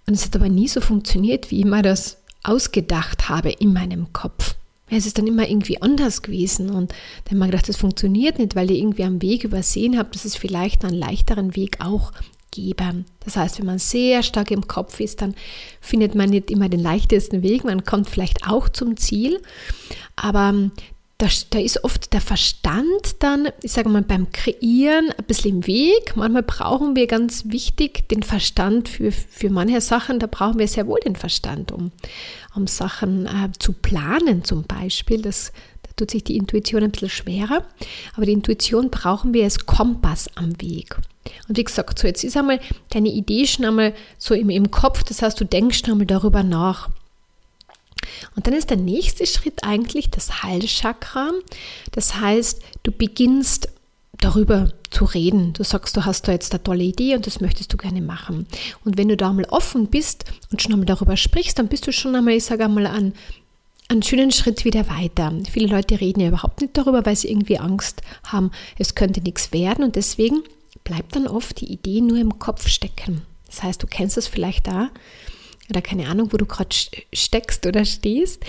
und 0.07 0.15
es 0.15 0.25
hat 0.25 0.37
aber 0.37 0.49
nie 0.49 0.69
so 0.69 0.81
funktioniert, 0.81 1.51
wie 1.51 1.61
ich 1.61 1.65
mir 1.65 1.83
das 1.83 2.19
ausgedacht 2.43 3.29
habe 3.29 3.51
in 3.51 3.73
meinem 3.73 4.13
Kopf. 4.13 4.57
Es 4.91 5.07
ist 5.07 5.17
dann 5.17 5.27
immer 5.27 5.49
irgendwie 5.49 5.81
anders 5.81 6.21
gewesen 6.21 6.69
und 6.69 6.93
dann 7.25 7.39
habe 7.39 7.47
ich 7.47 7.51
gedacht, 7.53 7.69
das 7.69 7.79
funktioniert 7.79 8.39
nicht, 8.39 8.55
weil 8.55 8.71
ich 8.71 8.79
irgendwie 8.79 9.05
am 9.05 9.23
Weg 9.23 9.45
übersehen 9.45 9.97
habe, 9.97 10.11
dass 10.13 10.27
es 10.27 10.37
vielleicht 10.37 10.85
einen 10.85 10.99
leichteren 10.99 11.57
Weg 11.57 11.79
auch 11.81 12.13
gebe. 12.51 13.05
Das 13.25 13.37
heißt, 13.37 13.59
wenn 13.59 13.67
man 13.67 13.79
sehr 13.79 14.23
stark 14.23 14.51
im 14.51 14.69
Kopf 14.69 15.01
ist, 15.01 15.23
dann 15.23 15.35
findet 15.81 16.15
man 16.15 16.29
nicht 16.29 16.51
immer 16.51 16.69
den 16.69 16.81
leichtesten 16.81 17.43
Weg. 17.43 17.65
Man 17.65 17.85
kommt 17.85 18.11
vielleicht 18.11 18.47
auch 18.47 18.69
zum 18.69 18.99
Ziel, 18.99 19.41
aber 20.15 20.71
da, 21.23 21.29
da, 21.51 21.61
ist 21.61 21.85
oft 21.85 22.13
der 22.13 22.21
Verstand 22.21 23.23
dann, 23.23 23.49
ich 23.63 23.71
sage 23.71 23.89
mal, 23.89 24.03
beim 24.03 24.33
Kreieren 24.33 25.13
ein 25.17 25.25
bisschen 25.25 25.59
im 25.59 25.67
Weg. 25.69 26.17
Manchmal 26.17 26.43
brauchen 26.43 26.97
wir 26.97 27.07
ganz 27.07 27.45
wichtig 27.47 28.09
den 28.09 28.25
Verstand 28.25 28.89
für, 28.89 29.13
für 29.13 29.49
manche 29.49 29.81
Sachen. 29.81 30.19
Da 30.19 30.27
brauchen 30.27 30.59
wir 30.59 30.67
sehr 30.67 30.89
wohl 30.89 30.99
den 30.99 31.15
Verstand, 31.15 31.71
um, 31.71 31.93
um 32.57 32.67
Sachen 32.67 33.27
äh, 33.27 33.51
zu 33.57 33.73
planen 33.73 34.43
zum 34.43 34.65
Beispiel. 34.65 35.23
Das, 35.23 35.53
da 35.85 35.91
tut 35.95 36.11
sich 36.11 36.25
die 36.25 36.37
Intuition 36.37 36.83
ein 36.83 36.91
bisschen 36.91 37.11
schwerer. 37.11 37.65
Aber 38.17 38.27
die 38.27 38.33
Intuition 38.33 38.91
brauchen 38.91 39.33
wir 39.33 39.45
als 39.45 39.65
Kompass 39.65 40.29
am 40.35 40.61
Weg. 40.61 40.97
Und 41.49 41.57
wie 41.57 41.63
gesagt, 41.63 42.01
so 42.01 42.09
jetzt 42.09 42.25
ist 42.25 42.37
einmal 42.37 42.59
deine 42.91 43.11
Idee 43.11 43.47
schon 43.47 43.65
einmal 43.65 43.95
so 44.19 44.35
im, 44.35 44.51
im 44.51 44.73
Kopf. 44.73 45.05
Das 45.05 45.23
heißt, 45.23 45.41
du 45.41 45.45
denkst 45.45 45.85
einmal 45.85 46.07
darüber 46.07 46.43
nach. 46.43 46.91
Und 48.37 48.47
dann 48.47 48.55
ist 48.55 48.71
der 48.71 48.77
nächste 48.77 49.27
Schritt 49.27 49.65
eigentlich 49.65 50.11
das 50.11 50.43
Halschakra. 50.43 51.31
Das 51.93 52.21
heißt, 52.21 52.61
du 52.83 52.93
beginnst 52.93 53.69
darüber 54.19 54.73
zu 54.91 55.05
reden. 55.05 55.53
Du 55.53 55.65
sagst, 55.65 55.97
du 55.97 56.05
hast 56.05 56.29
da 56.29 56.33
jetzt 56.33 56.53
eine 56.53 56.63
tolle 56.63 56.85
Idee 56.85 57.17
und 57.17 57.27
das 57.27 57.41
möchtest 57.41 57.73
du 57.73 57.77
gerne 57.77 58.01
machen. 58.01 58.47
Und 58.85 58.97
wenn 58.97 59.09
du 59.09 59.17
da 59.17 59.31
einmal 59.31 59.47
offen 59.47 59.89
bist 59.89 60.25
und 60.51 60.63
schon 60.63 60.73
einmal 60.73 60.87
darüber 60.87 61.17
sprichst, 61.17 61.59
dann 61.59 61.69
bist 61.69 61.87
du 61.87 61.93
schon 61.93 62.15
einmal, 62.15 62.35
ich 62.35 62.45
sage 62.45 62.65
einmal, 62.65 62.87
an 62.87 63.15
einen 63.89 64.03
schönen 64.03 64.31
Schritt 64.33 64.65
wieder 64.65 64.89
weiter. 64.89 65.33
Viele 65.51 65.67
Leute 65.67 66.01
reden 66.01 66.21
ja 66.21 66.29
überhaupt 66.29 66.61
nicht 66.61 66.77
darüber, 66.77 67.05
weil 67.05 67.17
sie 67.17 67.31
irgendwie 67.31 67.59
Angst 67.59 68.03
haben, 68.25 68.51
es 68.79 68.95
könnte 68.95 69.21
nichts 69.21 69.53
werden 69.53 69.85
und 69.85 69.97
deswegen 69.97 70.43
bleibt 70.85 71.15
dann 71.15 71.27
oft 71.27 71.61
die 71.61 71.71
Idee 71.71 72.01
nur 72.01 72.19
im 72.19 72.39
Kopf 72.39 72.69
stecken. 72.69 73.23
Das 73.47 73.63
heißt, 73.63 73.83
du 73.83 73.87
kennst 73.87 74.17
es 74.17 74.27
vielleicht 74.27 74.67
da, 74.67 74.91
oder 75.73 75.83
keine 75.83 76.09
Ahnung, 76.09 76.33
wo 76.33 76.37
du 76.37 76.47
gerade 76.47 76.75
steckst 77.13 77.67
oder 77.67 77.85
stehst, 77.85 78.45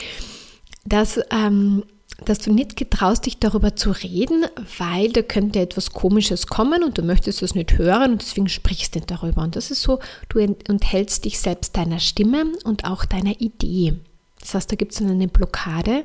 dass, 0.86 1.20
ähm, 1.32 1.84
dass 2.25 2.39
du 2.39 2.53
nicht 2.53 2.75
getraust, 2.75 3.25
dich 3.25 3.39
darüber 3.39 3.75
zu 3.75 3.92
reden, 3.92 4.46
weil 4.77 5.12
da 5.12 5.22
könnte 5.22 5.60
etwas 5.60 5.92
Komisches 5.92 6.48
kommen 6.48 6.84
und 6.84 6.98
du 6.98 7.01
möchtest 7.01 7.42
es 7.42 7.56
nicht 7.56 7.77
hören 7.77 8.12
und 8.13 8.22
deswegen 8.22 8.50
sprichst 8.50 8.94
du 8.94 9.00
nicht 9.00 9.10
darüber. 9.10 9.42
Und 9.42 9.56
das 9.56 9.72
ist 9.72 9.82
so, 9.82 10.00
du 10.30 10.39
enthältst 10.39 11.25
dich 11.25 11.39
selbst 11.39 11.77
deiner 11.77 12.00
Stimme 12.00 12.46
und 12.65 12.86
auch 12.86 13.06
deiner 13.06 13.39
Idee. 13.39 13.94
Das 14.42 14.53
heißt, 14.53 14.72
da 14.72 14.75
gibt 14.75 14.92
es 14.92 15.01
eine 15.01 15.30
Blockade 15.30 16.03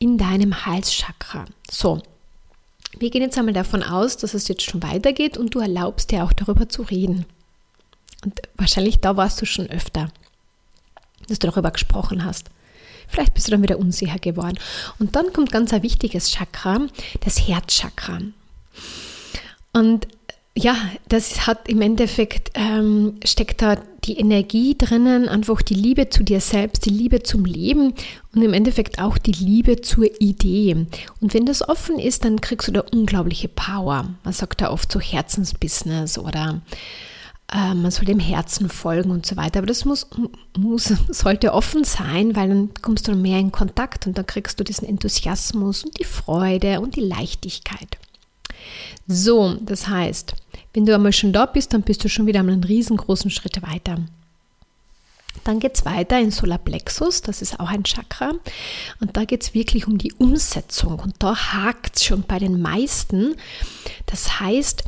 in 0.00 0.18
deinem 0.18 0.66
Halschakra. 0.66 1.44
So, 1.70 2.02
wir 2.98 3.10
gehen 3.10 3.22
jetzt 3.22 3.38
einmal 3.38 3.54
davon 3.54 3.84
aus, 3.84 4.16
dass 4.16 4.34
es 4.34 4.48
jetzt 4.48 4.62
schon 4.62 4.82
weitergeht 4.82 5.38
und 5.38 5.54
du 5.54 5.60
erlaubst 5.60 6.10
dir 6.10 6.24
auch 6.24 6.32
darüber 6.32 6.68
zu 6.68 6.82
reden. 6.82 7.26
Und 8.24 8.40
wahrscheinlich 8.56 8.98
da 8.98 9.16
warst 9.16 9.40
du 9.40 9.46
schon 9.46 9.70
öfter 9.70 10.10
dass 11.28 11.38
du 11.38 11.48
darüber 11.48 11.70
gesprochen 11.70 12.24
hast. 12.24 12.48
Vielleicht 13.08 13.34
bist 13.34 13.46
du 13.46 13.52
dann 13.52 13.62
wieder 13.62 13.78
unsicher 13.78 14.18
geworden. 14.18 14.58
Und 14.98 15.16
dann 15.16 15.32
kommt 15.32 15.52
ganz 15.52 15.72
ein 15.72 15.82
wichtiges 15.82 16.30
Chakra, 16.30 16.86
das 17.24 17.46
Herzchakra. 17.46 18.18
Und 19.72 20.08
ja, 20.58 20.74
das 21.08 21.46
hat 21.46 21.68
im 21.68 21.82
Endeffekt, 21.82 22.50
ähm, 22.54 23.18
steckt 23.24 23.60
da 23.60 23.76
die 24.04 24.18
Energie 24.18 24.76
drinnen, 24.76 25.28
einfach 25.28 25.60
die 25.60 25.74
Liebe 25.74 26.08
zu 26.08 26.24
dir 26.24 26.40
selbst, 26.40 26.86
die 26.86 26.90
Liebe 26.90 27.22
zum 27.22 27.44
Leben 27.44 27.92
und 28.34 28.42
im 28.42 28.54
Endeffekt 28.54 28.98
auch 28.98 29.18
die 29.18 29.32
Liebe 29.32 29.82
zur 29.82 30.08
Idee. 30.18 30.86
Und 31.20 31.34
wenn 31.34 31.44
das 31.44 31.68
offen 31.68 31.98
ist, 31.98 32.24
dann 32.24 32.40
kriegst 32.40 32.68
du 32.68 32.72
da 32.72 32.84
unglaubliche 32.90 33.48
Power. 33.48 34.14
Man 34.24 34.32
sagt 34.32 34.62
da 34.62 34.70
oft 34.70 34.90
so 34.90 34.98
Herzensbusiness 34.98 36.18
oder 36.18 36.62
äh, 37.56 37.74
man 37.74 37.90
soll 37.90 38.04
dem 38.04 38.20
Herzen 38.20 38.68
folgen 38.68 39.10
und 39.10 39.24
so 39.24 39.36
weiter. 39.36 39.58
Aber 39.58 39.66
das 39.66 39.84
muss, 39.84 40.06
muss, 40.56 40.92
sollte 41.08 41.54
offen 41.54 41.84
sein, 41.84 42.36
weil 42.36 42.48
dann 42.48 42.70
kommst 42.82 43.08
du 43.08 43.14
mehr 43.14 43.38
in 43.38 43.52
Kontakt 43.52 44.06
und 44.06 44.18
dann 44.18 44.26
kriegst 44.26 44.60
du 44.60 44.64
diesen 44.64 44.86
Enthusiasmus 44.86 45.84
und 45.84 45.98
die 45.98 46.04
Freude 46.04 46.80
und 46.80 46.96
die 46.96 47.00
Leichtigkeit. 47.00 47.96
So, 49.06 49.56
das 49.60 49.88
heißt, 49.88 50.34
wenn 50.74 50.84
du 50.84 50.94
einmal 50.94 51.12
schon 51.12 51.32
da 51.32 51.46
bist, 51.46 51.72
dann 51.72 51.82
bist 51.82 52.04
du 52.04 52.08
schon 52.08 52.26
wieder 52.26 52.40
einen 52.40 52.64
riesengroßen 52.64 53.30
Schritt 53.30 53.62
weiter. 53.62 53.98
Dann 55.44 55.60
geht 55.60 55.76
es 55.76 55.84
weiter 55.84 56.18
in 56.18 56.32
Solarplexus, 56.32 57.22
das 57.22 57.40
ist 57.40 57.60
auch 57.60 57.68
ein 57.68 57.84
Chakra. 57.84 58.32
Und 59.00 59.16
da 59.16 59.24
geht 59.24 59.42
es 59.42 59.54
wirklich 59.54 59.86
um 59.86 59.96
die 59.96 60.12
Umsetzung. 60.14 60.98
Und 60.98 61.14
da 61.20 61.36
hakt 61.36 61.96
es 61.96 62.04
schon 62.04 62.22
bei 62.22 62.40
den 62.40 62.60
meisten. 62.60 63.36
Das 64.06 64.40
heißt, 64.40 64.84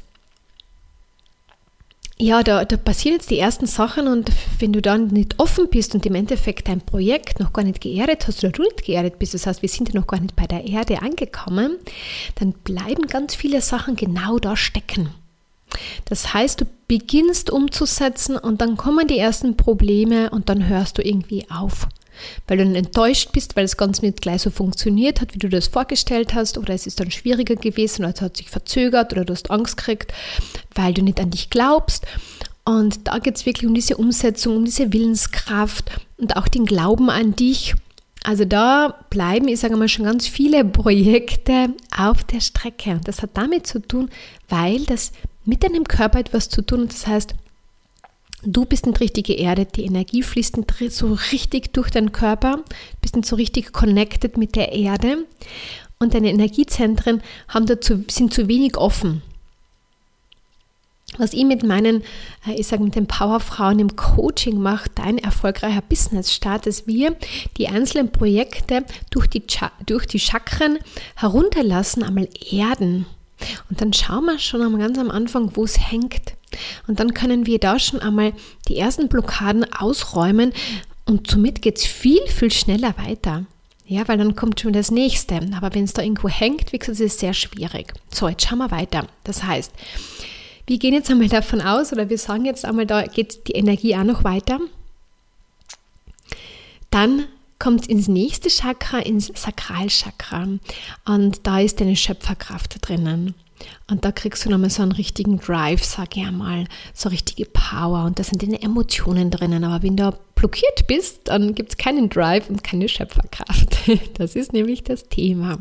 ja, 2.20 2.42
da, 2.42 2.64
da 2.64 2.76
passieren 2.76 3.16
jetzt 3.16 3.30
die 3.30 3.38
ersten 3.38 3.66
Sachen 3.66 4.08
und 4.08 4.30
wenn 4.58 4.72
du 4.72 4.82
dann 4.82 5.08
nicht 5.08 5.38
offen 5.38 5.68
bist 5.68 5.94
und 5.94 6.04
im 6.04 6.16
Endeffekt 6.16 6.66
dein 6.66 6.80
Projekt 6.80 7.38
noch 7.38 7.52
gar 7.52 7.62
nicht 7.62 7.80
geerdet 7.80 8.26
hast 8.26 8.42
oder 8.42 8.52
du 8.52 8.62
nicht 8.62 8.84
geerdet 8.84 9.18
bist, 9.18 9.34
das 9.34 9.46
heißt, 9.46 9.62
wir 9.62 9.68
sind 9.68 9.88
ja 9.88 10.00
noch 10.00 10.06
gar 10.06 10.20
nicht 10.20 10.34
bei 10.34 10.46
der 10.46 10.66
Erde 10.66 11.00
angekommen, 11.02 11.76
dann 12.36 12.52
bleiben 12.52 13.06
ganz 13.06 13.36
viele 13.36 13.60
Sachen 13.60 13.94
genau 13.94 14.38
da 14.38 14.56
stecken. 14.56 15.10
Das 16.06 16.34
heißt, 16.34 16.62
du 16.62 16.64
beginnst 16.88 17.50
umzusetzen 17.50 18.36
und 18.36 18.60
dann 18.60 18.76
kommen 18.76 19.06
die 19.06 19.18
ersten 19.18 19.56
Probleme 19.56 20.30
und 20.30 20.48
dann 20.48 20.66
hörst 20.66 20.98
du 20.98 21.02
irgendwie 21.02 21.46
auf 21.50 21.88
weil 22.46 22.58
du 22.58 22.64
dann 22.64 22.74
enttäuscht 22.74 23.32
bist, 23.32 23.56
weil 23.56 23.64
es 23.64 23.76
ganz 23.76 24.02
nicht 24.02 24.20
gleich 24.20 24.42
so 24.42 24.50
funktioniert 24.50 25.20
hat, 25.20 25.34
wie 25.34 25.38
du 25.38 25.48
das 25.48 25.68
vorgestellt 25.68 26.34
hast, 26.34 26.58
oder 26.58 26.74
es 26.74 26.86
ist 26.86 27.00
dann 27.00 27.10
schwieriger 27.10 27.56
gewesen, 27.56 28.04
oder 28.04 28.14
es 28.14 28.20
hat 28.20 28.36
sich 28.36 28.50
verzögert, 28.50 29.12
oder 29.12 29.24
du 29.24 29.32
hast 29.32 29.50
Angst 29.50 29.76
gekriegt, 29.76 30.12
weil 30.74 30.94
du 30.94 31.02
nicht 31.02 31.20
an 31.20 31.30
dich 31.30 31.50
glaubst. 31.50 32.06
Und 32.64 33.08
da 33.08 33.18
geht 33.18 33.36
es 33.36 33.46
wirklich 33.46 33.66
um 33.66 33.74
diese 33.74 33.96
Umsetzung, 33.96 34.56
um 34.56 34.64
diese 34.64 34.92
Willenskraft 34.92 35.90
und 36.18 36.36
auch 36.36 36.48
den 36.48 36.66
Glauben 36.66 37.08
an 37.08 37.34
dich. 37.34 37.74
Also 38.24 38.44
da 38.44 39.06
bleiben, 39.08 39.48
ich 39.48 39.60
sage 39.60 39.76
mal, 39.76 39.88
schon 39.88 40.04
ganz 40.04 40.26
viele 40.28 40.64
Projekte 40.64 41.70
auf 41.96 42.24
der 42.24 42.40
Strecke. 42.40 42.90
Und 42.90 43.08
das 43.08 43.22
hat 43.22 43.30
damit 43.34 43.66
zu 43.66 43.80
tun, 43.80 44.10
weil 44.48 44.84
das 44.84 45.12
mit 45.46 45.64
deinem 45.64 45.84
Körper 45.84 46.18
etwas 46.18 46.50
zu 46.50 46.60
tun 46.60 46.82
hat. 46.82 46.92
Das 46.92 47.06
heißt, 47.06 47.34
Du 48.44 48.64
bist 48.64 48.86
nicht 48.86 49.00
richtig 49.00 49.26
geerdet, 49.26 49.76
die 49.76 49.84
Energie 49.84 50.22
fließt 50.22 50.58
nicht 50.58 50.92
so 50.92 51.18
richtig 51.32 51.72
durch 51.72 51.90
deinen 51.90 52.12
Körper, 52.12 52.62
bist 53.00 53.16
nicht 53.16 53.26
so 53.26 53.34
richtig 53.34 53.72
connected 53.72 54.36
mit 54.36 54.54
der 54.54 54.72
Erde 54.72 55.24
und 55.98 56.14
deine 56.14 56.30
Energiezentren 56.30 57.22
haben 57.48 57.66
dazu, 57.66 58.04
sind 58.08 58.32
zu 58.32 58.46
wenig 58.46 58.76
offen. 58.76 59.22
Was 61.16 61.32
ich 61.32 61.44
mit 61.44 61.64
meinen, 61.64 62.02
äh, 62.46 62.52
ich 62.56 62.68
sage 62.68 62.84
mit 62.84 62.94
den 62.94 63.06
Powerfrauen 63.06 63.80
im 63.80 63.96
Coaching 63.96 64.60
mache, 64.60 64.90
dein 64.94 65.18
erfolgreicher 65.18 65.82
Business-Start, 65.82 66.66
dass 66.66 66.86
wir 66.86 67.16
die 67.56 67.66
einzelnen 67.66 68.12
Projekte 68.12 68.84
durch 69.10 69.26
die, 69.26 69.42
durch 69.86 70.06
die 70.06 70.20
Chakren 70.20 70.78
herunterlassen, 71.16 72.04
einmal 72.04 72.28
erden. 72.50 73.06
Und 73.70 73.80
dann 73.80 73.92
schauen 73.92 74.26
wir 74.26 74.38
schon 74.38 74.78
ganz 74.78 74.98
am 74.98 75.10
Anfang, 75.10 75.56
wo 75.56 75.64
es 75.64 75.90
hängt. 75.90 76.37
Und 76.86 77.00
dann 77.00 77.14
können 77.14 77.46
wir 77.46 77.58
da 77.58 77.78
schon 77.78 78.00
einmal 78.00 78.32
die 78.68 78.78
ersten 78.78 79.08
Blockaden 79.08 79.70
ausräumen 79.72 80.52
und 81.04 81.30
somit 81.30 81.62
geht 81.62 81.78
es 81.78 81.86
viel, 81.86 82.26
viel 82.26 82.50
schneller 82.50 82.94
weiter. 82.98 83.46
Ja, 83.86 84.06
weil 84.06 84.18
dann 84.18 84.36
kommt 84.36 84.60
schon 84.60 84.74
das 84.74 84.90
nächste. 84.90 85.40
Aber 85.56 85.74
wenn 85.74 85.84
es 85.84 85.94
da 85.94 86.02
irgendwo 86.02 86.28
hängt, 86.28 86.72
wie 86.72 86.78
gesagt, 86.78 87.00
ist 87.00 87.14
es 87.14 87.20
sehr 87.20 87.32
schwierig. 87.32 87.94
So, 88.12 88.28
jetzt 88.28 88.46
schauen 88.46 88.58
wir 88.58 88.70
weiter. 88.70 89.06
Das 89.24 89.42
heißt, 89.42 89.72
wir 90.66 90.78
gehen 90.78 90.92
jetzt 90.92 91.10
einmal 91.10 91.28
davon 91.28 91.62
aus, 91.62 91.92
oder 91.92 92.10
wir 92.10 92.18
sagen 92.18 92.44
jetzt 92.44 92.66
einmal, 92.66 92.84
da 92.84 93.04
geht 93.04 93.48
die 93.48 93.52
Energie 93.52 93.96
auch 93.96 94.04
noch 94.04 94.24
weiter. 94.24 94.60
Dann 96.90 97.24
kommt 97.58 97.86
ins 97.86 98.08
nächste 98.08 98.50
Chakra, 98.50 98.98
ins 98.98 99.32
Sakralchakra. 99.34 100.46
Und 101.06 101.46
da 101.46 101.60
ist 101.60 101.80
deine 101.80 101.96
Schöpferkraft 101.96 102.86
drinnen. 102.86 103.34
Und 103.90 104.04
da 104.04 104.12
kriegst 104.12 104.44
du 104.44 104.50
nochmal 104.50 104.68
so 104.68 104.82
einen 104.82 104.92
richtigen 104.92 105.38
Drive, 105.38 105.82
sag 105.82 106.16
ich 106.16 106.24
einmal, 106.24 106.66
so 106.92 107.08
richtige 107.08 107.46
Power 107.46 108.04
und 108.04 108.18
da 108.18 108.24
sind 108.24 108.42
deine 108.42 108.60
Emotionen 108.60 109.30
drinnen. 109.30 109.64
Aber 109.64 109.82
wenn 109.82 109.96
du 109.96 110.14
blockiert 110.34 110.86
bist, 110.86 111.20
dann 111.24 111.54
gibt 111.54 111.70
es 111.70 111.76
keinen 111.78 112.10
Drive 112.10 112.50
und 112.50 112.62
keine 112.62 112.88
Schöpferkraft. 112.88 113.76
Das 114.14 114.34
ist 114.34 114.52
nämlich 114.52 114.84
das 114.84 115.08
Thema. 115.08 115.58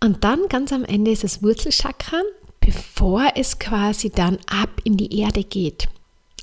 Und 0.00 0.24
dann 0.24 0.48
ganz 0.48 0.72
am 0.72 0.84
Ende 0.84 1.10
ist 1.10 1.24
das 1.24 1.42
Wurzelchakra, 1.42 2.22
bevor 2.60 3.32
es 3.34 3.58
quasi 3.58 4.08
dann 4.08 4.38
ab 4.46 4.70
in 4.84 4.96
die 4.96 5.18
Erde 5.20 5.44
geht. 5.44 5.88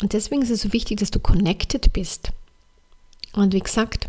Und 0.01 0.13
deswegen 0.13 0.43
ist 0.43 0.51
es 0.51 0.61
so 0.61 0.71
wichtig, 0.71 0.99
dass 0.99 1.11
du 1.11 1.19
connected 1.19 1.91
bist. 1.93 2.31
Und 3.33 3.53
wie 3.53 3.59
gesagt, 3.59 4.07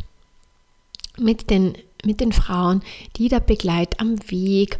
mit 1.18 1.50
den, 1.50 1.74
mit 2.04 2.20
den 2.20 2.32
Frauen, 2.32 2.82
die 3.16 3.28
da 3.28 3.38
begleitet 3.38 3.98
am 4.00 4.18
Weg, 4.30 4.78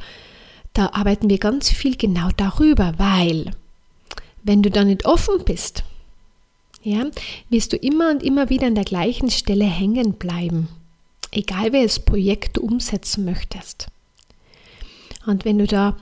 da 0.80 0.94
arbeiten 0.94 1.28
wir 1.28 1.36
ganz 1.36 1.68
viel 1.68 1.94
genau 1.94 2.30
darüber, 2.38 2.94
weil 2.96 3.50
wenn 4.42 4.62
du 4.62 4.70
da 4.70 4.82
nicht 4.82 5.04
offen 5.04 5.44
bist, 5.44 5.84
ja, 6.82 7.04
wirst 7.50 7.74
du 7.74 7.76
immer 7.76 8.10
und 8.10 8.22
immer 8.22 8.48
wieder 8.48 8.66
an 8.66 8.74
der 8.74 8.84
gleichen 8.84 9.30
Stelle 9.30 9.66
hängen 9.66 10.14
bleiben. 10.14 10.68
Egal 11.32 11.74
welches 11.74 11.98
Projekt 11.98 12.56
du 12.56 12.62
umsetzen 12.62 13.26
möchtest. 13.26 13.88
Und 15.26 15.44
wenn 15.44 15.58
du 15.58 15.66
da 15.66 15.98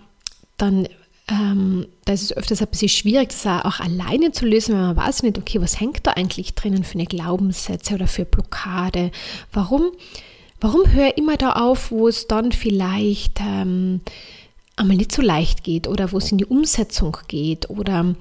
dann, 0.58 0.88
ähm, 1.28 1.88
da 2.04 2.12
ist 2.12 2.22
es 2.22 2.36
öfters 2.36 2.62
ein 2.62 2.68
bisschen 2.68 2.88
schwierig, 2.88 3.30
das 3.30 3.46
auch 3.46 3.80
alleine 3.80 4.30
zu 4.30 4.46
lösen, 4.46 4.76
weil 4.76 4.82
man 4.82 4.96
weiß 4.96 5.24
nicht, 5.24 5.38
okay, 5.38 5.60
was 5.60 5.80
hängt 5.80 6.06
da 6.06 6.12
eigentlich 6.12 6.54
drinnen 6.54 6.84
für 6.84 6.94
eine 6.94 7.06
Glaubenssätze 7.06 7.94
oder 7.94 8.06
für 8.06 8.24
Blockade? 8.24 9.10
Warum, 9.52 9.90
warum 10.60 10.88
höre 10.92 11.18
immer 11.18 11.36
da 11.36 11.54
auf, 11.54 11.90
wo 11.90 12.06
es 12.06 12.28
dann 12.28 12.52
vielleicht 12.52 13.40
ähm, 13.40 14.02
einmal 14.78 14.96
nicht 14.96 15.12
so 15.12 15.22
leicht 15.22 15.64
geht 15.64 15.88
oder 15.88 16.12
wo 16.12 16.18
es 16.18 16.30
in 16.30 16.38
die 16.38 16.46
Umsetzung 16.46 17.16
geht 17.28 17.68
oder 17.70 18.14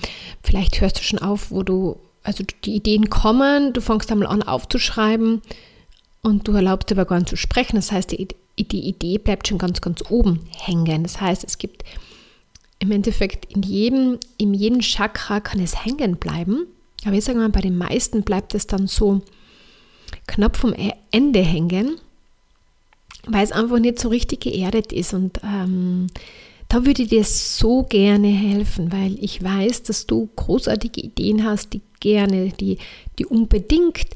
vielleicht 0.44 0.82
hörst 0.82 1.00
du 1.00 1.04
schon 1.04 1.20
auf, 1.20 1.52
wo 1.52 1.64
du, 1.64 1.98
also 2.24 2.44
die 2.64 2.76
Ideen 2.76 3.10
kommen, 3.10 3.74
du 3.74 3.82
fängst 3.82 4.12
einmal 4.12 4.28
an 4.28 4.44
aufzuschreiben 4.44 5.42
und 6.22 6.48
du 6.48 6.52
erlaubst 6.54 6.92
aber 6.92 7.06
gar 7.06 7.20
nicht 7.20 7.30
zu 7.30 7.38
sprechen. 7.38 7.76
Das 7.78 7.92
heißt, 7.92 8.12
die, 8.12 8.28
die 8.60 8.82
Idee 8.82 9.18
bleibt 9.18 9.48
schon 9.48 9.58
ganz, 9.58 9.82
ganz 9.82 10.04
oben 10.10 10.42
hängen. 10.58 11.04
Das 11.04 11.22
heißt, 11.22 11.44
es 11.44 11.58
gibt 11.58 11.84
im 12.80 12.92
Endeffekt 12.92 13.54
in 13.54 13.64
jedem, 13.64 14.20
in 14.38 14.54
jedem 14.54 14.82
Chakra 14.82 15.40
kann 15.40 15.60
es 15.60 15.86
hängen 15.86 16.18
bleiben. 16.18 16.68
Aber 17.06 17.16
ich 17.16 17.24
sage 17.24 17.40
mal, 17.40 17.50
bei 17.50 17.62
den 17.62 17.78
meisten 17.78 18.24
bleibt 18.24 18.56
es 18.56 18.68
dann 18.68 18.88
so 18.88 19.22
knapp 20.28 20.58
vom 20.58 20.74
e-, 20.74 20.94
Ende 21.12 21.42
hängen, 21.42 22.00
weil 23.26 23.44
es 23.44 23.52
einfach 23.52 23.80
nicht 23.80 24.00
so 24.00 24.10
richtig 24.10 24.42
geerdet 24.42 24.92
ist. 24.92 25.14
Und 25.14 25.40
ähm, 25.44 26.08
da 26.70 26.86
würde 26.86 27.04
ich 27.04 27.10
dir 27.10 27.24
so 27.24 27.84
gerne 27.84 28.28
helfen, 28.28 28.92
weil 28.92 29.18
ich 29.24 29.42
weiß, 29.42 29.84
dass 29.84 30.06
du 30.06 30.30
großartige 30.36 31.02
Ideen 31.02 31.46
hast, 31.46 31.74
die 31.74 31.82
gerne, 32.00 32.50
die, 32.50 32.78
die 33.18 33.26
unbedingt 33.26 34.08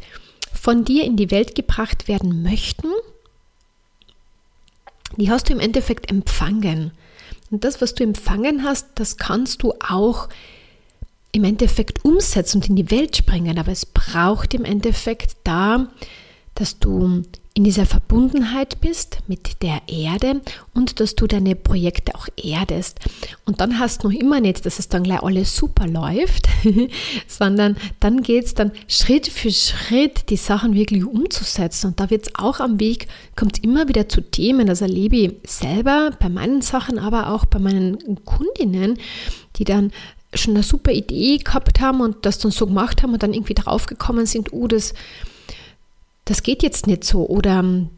von 0.53 0.83
dir 0.83 1.05
in 1.05 1.15
die 1.15 1.31
Welt 1.31 1.55
gebracht 1.55 2.07
werden 2.07 2.43
möchten. 2.43 2.87
Die 5.17 5.29
hast 5.29 5.49
du 5.49 5.53
im 5.53 5.59
Endeffekt 5.59 6.09
empfangen. 6.09 6.91
Und 7.49 7.63
das, 7.63 7.81
was 7.81 7.93
du 7.93 8.03
empfangen 8.03 8.63
hast, 8.63 8.87
das 8.95 9.17
kannst 9.17 9.63
du 9.63 9.73
auch 9.79 10.29
im 11.31 11.43
Endeffekt 11.43 12.03
umsetzen 12.03 12.57
und 12.57 12.69
in 12.69 12.75
die 12.75 12.91
Welt 12.91 13.15
springen. 13.15 13.57
Aber 13.57 13.71
es 13.71 13.85
braucht 13.85 14.53
im 14.53 14.65
Endeffekt 14.65 15.37
da, 15.43 15.87
dass 16.55 16.79
du 16.79 17.23
in 17.53 17.65
dieser 17.65 17.85
Verbundenheit 17.85 18.79
bist 18.79 19.19
mit 19.27 19.61
der 19.61 19.81
Erde 19.87 20.39
und 20.73 21.01
dass 21.01 21.15
du 21.15 21.27
deine 21.27 21.55
Projekte 21.55 22.15
auch 22.15 22.27
erdest. 22.41 22.99
Und 23.45 23.59
dann 23.59 23.77
hast 23.77 24.03
du 24.03 24.09
noch 24.09 24.17
immer 24.17 24.39
nicht, 24.39 24.65
dass 24.65 24.79
es 24.79 24.87
dann 24.87 25.03
gleich 25.03 25.21
alles 25.21 25.53
super 25.55 25.85
läuft, 25.85 26.47
sondern 27.27 27.75
dann 27.99 28.23
geht 28.23 28.45
es 28.45 28.53
dann 28.53 28.71
Schritt 28.87 29.27
für 29.27 29.51
Schritt, 29.51 30.29
die 30.29 30.37
Sachen 30.37 30.75
wirklich 30.75 31.03
umzusetzen. 31.03 31.87
Und 31.87 31.99
da 31.99 32.09
wird 32.09 32.27
es 32.27 32.35
auch 32.35 32.61
am 32.61 32.79
Weg, 32.79 33.07
kommt 33.35 33.61
immer 33.63 33.89
wieder 33.89 34.07
zu 34.07 34.21
Themen. 34.21 34.67
Das 34.67 34.79
erlebe 34.79 35.17
ich 35.17 35.33
selber 35.45 36.11
bei 36.19 36.29
meinen 36.29 36.61
Sachen, 36.61 36.99
aber 36.99 37.31
auch 37.31 37.43
bei 37.43 37.59
meinen 37.59 38.23
Kundinnen, 38.23 38.97
die 39.57 39.65
dann 39.65 39.91
schon 40.33 40.53
eine 40.53 40.63
super 40.63 40.93
Idee 40.93 41.37
gehabt 41.39 41.81
haben 41.81 41.99
und 41.99 42.25
das 42.25 42.39
dann 42.39 42.51
so 42.51 42.65
gemacht 42.65 43.03
haben 43.03 43.11
und 43.11 43.21
dann 43.23 43.33
irgendwie 43.33 43.55
drauf 43.55 43.87
gekommen 43.87 44.25
sind, 44.25 44.53
oh, 44.53 44.67
das 44.67 44.93
das 46.25 46.43
geht 46.43 46.63
jetzt 46.63 46.87
nicht 46.87 47.03
so 47.03 47.27
oder 47.27 47.59
ähm, 47.59 47.89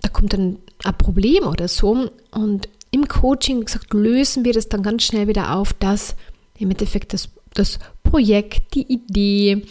da 0.00 0.08
kommt 0.08 0.32
dann 0.32 0.58
ein 0.84 0.98
Problem 0.98 1.46
oder 1.46 1.68
so. 1.68 2.10
Und 2.30 2.68
im 2.90 3.08
Coaching, 3.08 3.64
gesagt, 3.64 3.92
lösen 3.92 4.44
wir 4.44 4.52
das 4.52 4.68
dann 4.68 4.82
ganz 4.82 5.04
schnell 5.04 5.28
wieder 5.28 5.54
auf, 5.54 5.72
dass 5.72 6.14
im 6.58 6.70
Endeffekt 6.70 7.12
das, 7.12 7.28
das 7.54 7.78
Projekt, 8.02 8.74
die 8.74 8.92
Idee, 8.92 9.62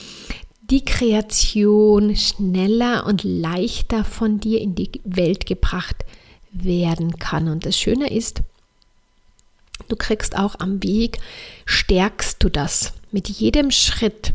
die 0.69 0.83
Kreation 0.83 2.15
schneller 2.15 3.05
und 3.05 3.23
leichter 3.23 4.03
von 4.03 4.39
dir 4.39 4.61
in 4.61 4.75
die 4.75 4.91
Welt 5.05 5.45
gebracht 5.45 5.95
werden 6.51 7.17
kann. 7.19 7.47
Und 7.47 7.65
das 7.65 7.77
Schöne 7.77 8.11
ist, 8.11 8.41
du 9.87 9.95
kriegst 9.95 10.37
auch 10.37 10.55
am 10.59 10.83
Weg, 10.83 11.19
stärkst 11.65 12.43
du 12.43 12.49
das 12.49 12.93
mit 13.11 13.29
jedem 13.29 13.71
Schritt 13.71 14.33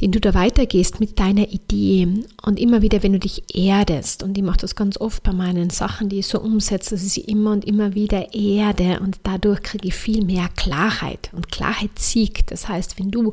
den 0.00 0.12
du 0.12 0.20
da 0.20 0.34
weitergehst 0.34 1.00
mit 1.00 1.18
deiner 1.18 1.48
Idee. 1.48 2.06
Und 2.42 2.60
immer 2.60 2.82
wieder, 2.82 3.02
wenn 3.02 3.14
du 3.14 3.18
dich 3.18 3.56
erdest, 3.56 4.22
und 4.22 4.36
ich 4.36 4.44
mache 4.44 4.58
das 4.58 4.76
ganz 4.76 5.00
oft 5.00 5.22
bei 5.22 5.32
meinen 5.32 5.70
Sachen, 5.70 6.10
die 6.10 6.18
ich 6.18 6.26
so 6.26 6.38
umsetze, 6.38 6.90
dass 6.90 7.02
ich 7.02 7.12
sie 7.12 7.22
immer 7.22 7.52
und 7.52 7.64
immer 7.64 7.94
wieder 7.94 8.34
erde 8.34 9.00
und 9.00 9.18
dadurch 9.22 9.62
kriege 9.62 9.88
ich 9.88 9.94
viel 9.94 10.22
mehr 10.22 10.50
Klarheit. 10.54 11.30
Und 11.32 11.50
Klarheit 11.50 11.98
siegt. 11.98 12.50
Das 12.50 12.68
heißt, 12.68 12.98
wenn 12.98 13.10
du 13.10 13.32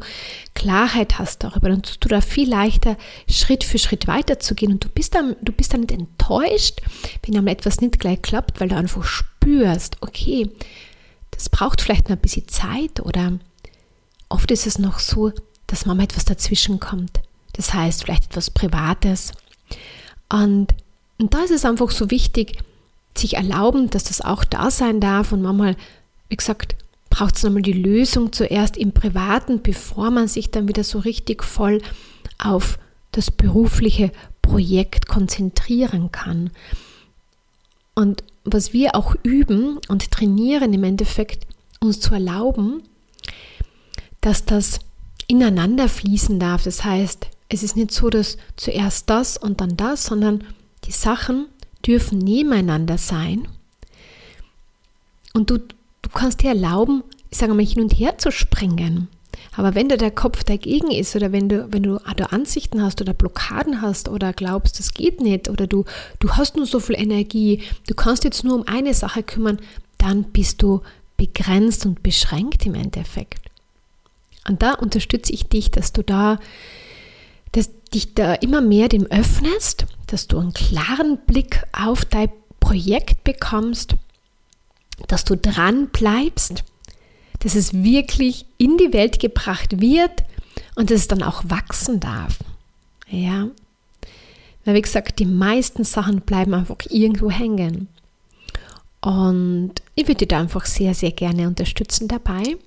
Klarheit 0.53 1.19
hast 1.19 1.43
darüber, 1.43 1.67
dann 1.67 1.83
tust 1.83 2.03
du 2.03 2.07
da 2.07 2.21
viel 2.21 2.49
leichter 2.49 2.97
Schritt 3.29 3.65
für 3.65 3.77
Schritt 3.77 4.07
weiterzugehen. 4.07 4.71
Und 4.71 4.85
du 4.85 4.89
bist 4.89 5.15
dann, 5.15 5.35
du 5.41 5.51
bist 5.51 5.73
dann 5.73 5.81
nicht 5.81 5.91
enttäuscht, 5.91 6.81
wenn 7.25 7.35
einmal 7.35 7.55
etwas 7.55 7.81
nicht 7.81 7.99
gleich 7.99 8.21
klappt, 8.21 8.61
weil 8.61 8.69
du 8.69 8.77
einfach 8.77 9.03
spürst, 9.03 9.97
okay, 9.99 10.49
das 11.31 11.49
braucht 11.49 11.81
vielleicht 11.81 12.09
noch 12.09 12.15
ein 12.15 12.21
bisschen 12.21 12.47
Zeit 12.47 13.01
oder 13.01 13.37
oft 14.29 14.49
ist 14.51 14.65
es 14.65 14.79
noch 14.79 14.99
so, 14.99 15.31
dass 15.67 15.85
Mama 15.85 16.03
etwas 16.03 16.25
dazwischen 16.25 16.79
kommt. 16.79 17.21
Das 17.53 17.73
heißt, 17.73 18.03
vielleicht 18.03 18.25
etwas 18.25 18.49
Privates. 18.49 19.31
Und, 20.29 20.67
und 21.19 21.33
da 21.33 21.43
ist 21.43 21.51
es 21.51 21.65
einfach 21.65 21.91
so 21.91 22.09
wichtig, 22.11 22.57
sich 23.15 23.35
erlauben, 23.35 23.89
dass 23.89 24.05
das 24.05 24.21
auch 24.21 24.43
da 24.43 24.71
sein 24.71 24.99
darf. 24.99 25.31
Und 25.31 25.41
manchmal, 25.41 25.75
wie 26.29 26.35
gesagt, 26.35 26.75
braucht 27.09 27.35
es 27.35 27.43
nochmal 27.43 27.61
die 27.61 27.73
Lösung 27.73 28.33
zuerst 28.33 28.75
im 28.75 28.91
Privaten, 28.91 29.61
bevor 29.61 30.09
man 30.09 30.27
sich 30.27 30.49
dann 30.49 30.67
wieder 30.67 30.83
so 30.83 30.99
richtig 30.99 31.43
voll 31.43 31.81
auf 32.39 32.79
das 33.11 33.29
berufliche 33.29 34.11
Projekt 34.41 35.07
konzentrieren 35.07 36.11
kann. 36.11 36.49
Und 37.93 38.23
was 38.43 38.73
wir 38.73 38.95
auch 38.95 39.15
üben 39.23 39.79
und 39.87 40.11
trainieren 40.11 40.73
im 40.73 40.83
Endeffekt, 40.83 41.45
uns 41.79 41.99
zu 41.99 42.13
erlauben, 42.13 42.81
dass 44.21 44.45
das 44.45 44.79
ineinander 45.27 45.89
fließen 45.89 46.39
darf. 46.39 46.63
Das 46.63 46.83
heißt, 46.83 47.27
es 47.49 47.63
ist 47.63 47.75
nicht 47.75 47.91
so, 47.91 48.09
dass 48.09 48.37
zuerst 48.55 49.09
das 49.09 49.37
und 49.37 49.61
dann 49.61 49.77
das, 49.77 50.05
sondern 50.05 50.43
die 50.85 50.91
Sachen 50.91 51.47
dürfen 51.85 52.17
nebeneinander 52.17 52.97
sein. 52.97 53.47
Und 55.33 55.49
du, 55.49 55.57
du 55.57 56.09
kannst 56.13 56.41
dir 56.41 56.49
erlauben, 56.49 57.03
ich 57.29 57.37
sage 57.37 57.53
mal, 57.53 57.65
hin 57.65 57.81
und 57.81 57.91
her 57.93 58.17
zu 58.17 58.31
springen. 58.31 59.07
Aber 59.55 59.75
wenn 59.75 59.89
da 59.89 59.97
der 59.97 60.11
Kopf 60.11 60.43
dagegen 60.43 60.91
ist 60.91 61.15
oder 61.15 61.31
wenn 61.31 61.49
du, 61.49 61.71
wenn 61.71 61.83
du, 61.83 61.99
du 62.15 62.31
Ansichten 62.31 62.81
hast 62.81 63.01
oder 63.01 63.13
Blockaden 63.13 63.81
hast 63.81 64.09
oder 64.09 64.33
glaubst, 64.33 64.79
das 64.79 64.93
geht 64.93 65.21
nicht 65.21 65.49
oder 65.49 65.67
du, 65.67 65.85
du 66.19 66.31
hast 66.31 66.55
nur 66.55 66.65
so 66.65 66.79
viel 66.79 66.95
Energie, 66.95 67.61
du 67.87 67.93
kannst 67.93 68.23
jetzt 68.23 68.43
nur 68.43 68.55
um 68.55 68.67
eine 68.67 68.93
Sache 68.93 69.23
kümmern, 69.23 69.59
dann 69.97 70.23
bist 70.23 70.61
du 70.61 70.81
begrenzt 71.17 71.85
und 71.85 72.03
beschränkt 72.03 72.65
im 72.65 72.75
Endeffekt. 72.75 73.42
Und 74.47 74.61
da 74.61 74.73
unterstütze 74.73 75.31
ich 75.31 75.47
dich, 75.47 75.71
dass 75.71 75.93
du 75.93 76.03
da, 76.03 76.39
dass 77.51 77.69
dich 77.93 78.13
da 78.13 78.33
immer 78.35 78.61
mehr 78.61 78.89
dem 78.89 79.05
öffnest, 79.05 79.85
dass 80.07 80.27
du 80.27 80.39
einen 80.39 80.53
klaren 80.53 81.19
Blick 81.25 81.63
auf 81.71 82.05
dein 82.05 82.29
Projekt 82.59 83.23
bekommst, 83.23 83.95
dass 85.07 85.23
du 85.23 85.37
dran 85.37 85.89
bleibst, 85.89 86.63
dass 87.39 87.55
es 87.55 87.73
wirklich 87.73 88.45
in 88.57 88.77
die 88.77 88.93
Welt 88.93 89.19
gebracht 89.19 89.81
wird 89.81 90.23
und 90.75 90.89
dass 90.89 91.01
es 91.01 91.07
dann 91.07 91.23
auch 91.23 91.43
wachsen 91.47 91.99
darf. 91.99 92.39
Ja. 93.09 93.49
Weil 94.65 94.75
wie 94.75 94.81
gesagt, 94.81 95.19
die 95.19 95.25
meisten 95.25 95.83
Sachen 95.83 96.21
bleiben 96.21 96.53
einfach 96.53 96.77
irgendwo 96.89 97.29
hängen. 97.29 97.89
Und 99.01 99.73
ich 99.95 100.07
würde 100.07 100.19
dir 100.19 100.27
da 100.27 100.39
einfach 100.39 100.65
sehr, 100.65 100.93
sehr 100.93 101.11
gerne 101.11 101.47
unterstützen 101.47 102.07
dabei 102.07 102.57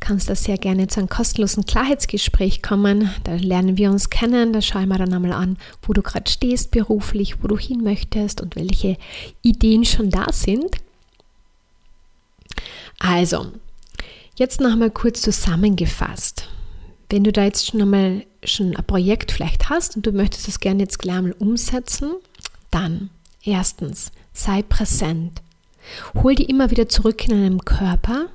kannst 0.00 0.28
du 0.28 0.34
sehr 0.34 0.58
gerne 0.58 0.88
zu 0.88 1.00
einem 1.00 1.08
kostenlosen 1.08 1.64
Klarheitsgespräch 1.64 2.62
kommen. 2.62 3.10
Da 3.24 3.34
lernen 3.34 3.76
wir 3.76 3.90
uns 3.90 4.10
kennen, 4.10 4.52
da 4.52 4.62
schauen 4.62 4.88
wir 4.88 4.98
dann 4.98 5.12
einmal 5.12 5.32
an, 5.32 5.58
wo 5.82 5.92
du 5.92 6.02
gerade 6.02 6.30
stehst 6.30 6.70
beruflich, 6.70 7.42
wo 7.42 7.48
du 7.48 7.58
hin 7.58 7.82
möchtest 7.82 8.40
und 8.40 8.56
welche 8.56 8.96
Ideen 9.42 9.84
schon 9.84 10.10
da 10.10 10.32
sind. 10.32 10.76
Also, 12.98 13.52
jetzt 14.36 14.60
noch 14.60 14.72
einmal 14.72 14.90
kurz 14.90 15.22
zusammengefasst. 15.22 16.48
Wenn 17.10 17.24
du 17.24 17.32
da 17.32 17.44
jetzt 17.44 17.66
schon 17.66 17.80
einmal 17.80 18.24
schon 18.44 18.76
ein 18.76 18.84
Projekt 18.84 19.32
vielleicht 19.32 19.68
hast 19.68 19.96
und 19.96 20.06
du 20.06 20.12
möchtest 20.12 20.48
das 20.48 20.60
gerne 20.60 20.82
jetzt 20.82 20.98
gleich 20.98 21.16
einmal 21.16 21.32
umsetzen, 21.38 22.12
dann 22.70 23.10
erstens, 23.42 24.12
sei 24.32 24.62
präsent. 24.62 25.42
Hol 26.14 26.34
die 26.34 26.44
immer 26.44 26.70
wieder 26.70 26.88
zurück 26.88 27.24
in 27.26 27.30
deinem 27.30 27.64
Körper 27.64 28.26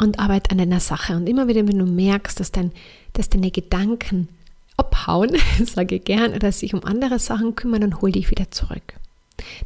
und 0.00 0.18
arbeite 0.18 0.50
an 0.50 0.58
deiner 0.58 0.80
Sache. 0.80 1.14
Und 1.14 1.28
immer 1.28 1.46
wieder, 1.46 1.66
wenn 1.68 1.78
du 1.78 1.84
merkst, 1.84 2.40
dass, 2.40 2.50
dein, 2.50 2.72
dass 3.12 3.28
deine 3.28 3.50
Gedanken 3.50 4.28
abhauen, 4.76 5.36
sage 5.64 5.96
ich 5.96 6.04
gern, 6.04 6.32
oder 6.34 6.50
sich 6.52 6.74
um 6.74 6.84
andere 6.84 7.18
Sachen 7.18 7.54
kümmern, 7.54 7.82
dann 7.82 8.00
hol 8.00 8.10
dich 8.10 8.30
wieder 8.30 8.50
zurück. 8.50 8.94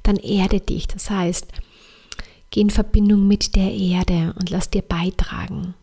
Dann 0.03 0.16
erde 0.16 0.61
dich. 0.61 0.88
Das 0.88 1.09
heißt, 1.09 1.47
geh 2.51 2.61
in 2.61 2.70
Verbindung 2.70 3.27
mit 3.27 3.55
der 3.55 3.73
Erde 3.73 4.35
und 4.38 4.51
lass 4.51 4.70
dir 4.70 4.83
beitragen. 4.83 5.75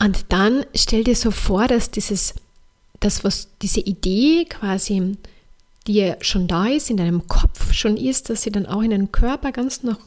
Und 0.00 0.24
dann 0.30 0.66
stell 0.74 1.04
dir 1.04 1.14
so 1.14 1.30
vor, 1.30 1.68
dass 1.68 1.92
dieses, 1.92 2.34
das, 2.98 3.22
was 3.22 3.48
diese 3.62 3.80
Idee 3.80 4.44
quasi 4.46 5.16
die 5.86 6.14
schon 6.20 6.46
da 6.46 6.66
ist, 6.66 6.90
in 6.90 6.96
deinem 6.96 7.26
Kopf 7.26 7.72
schon 7.72 7.96
ist, 7.96 8.30
dass 8.30 8.42
sie 8.42 8.52
dann 8.52 8.66
auch 8.66 8.82
in 8.82 8.90
deinen 8.90 9.10
Körper 9.10 9.52
ganz 9.52 9.82
nach 9.82 9.98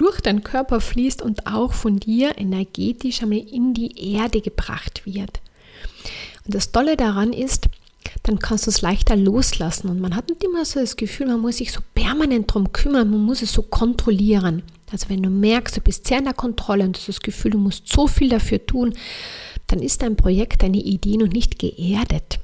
durch 0.00 0.20
deinen 0.20 0.42
Körper 0.42 0.80
fließt 0.80 1.20
und 1.20 1.46
auch 1.46 1.74
von 1.74 2.00
dir 2.00 2.38
energetisch 2.38 3.22
einmal 3.22 3.38
in 3.38 3.74
die 3.74 4.14
Erde 4.14 4.40
gebracht 4.40 5.02
wird. 5.04 5.40
Und 6.46 6.54
das 6.54 6.72
Tolle 6.72 6.96
daran 6.96 7.34
ist, 7.34 7.68
dann 8.22 8.38
kannst 8.38 8.66
du 8.66 8.70
es 8.70 8.80
leichter 8.80 9.14
loslassen. 9.14 9.88
Und 9.90 10.00
man 10.00 10.16
hat 10.16 10.30
nicht 10.30 10.42
immer 10.42 10.64
so 10.64 10.80
das 10.80 10.96
Gefühl, 10.96 11.26
man 11.26 11.40
muss 11.40 11.58
sich 11.58 11.70
so 11.70 11.80
permanent 11.94 12.48
darum 12.50 12.72
kümmern, 12.72 13.10
man 13.10 13.24
muss 13.24 13.42
es 13.42 13.52
so 13.52 13.62
kontrollieren. 13.62 14.62
Also 14.90 15.10
wenn 15.10 15.22
du 15.22 15.28
merkst, 15.28 15.76
du 15.76 15.80
bist 15.82 16.06
sehr 16.06 16.18
in 16.18 16.24
der 16.24 16.32
Kontrolle 16.34 16.84
und 16.84 16.96
du 16.96 16.98
hast 16.98 17.08
das 17.08 17.20
Gefühl, 17.20 17.52
du 17.52 17.58
musst 17.58 17.92
so 17.92 18.06
viel 18.06 18.30
dafür 18.30 18.64
tun, 18.64 18.94
dann 19.66 19.80
ist 19.80 20.02
dein 20.02 20.16
Projekt, 20.16 20.62
deine 20.62 20.78
Idee 20.78 21.18
noch 21.18 21.28
nicht 21.28 21.58
geerdet. 21.58 22.40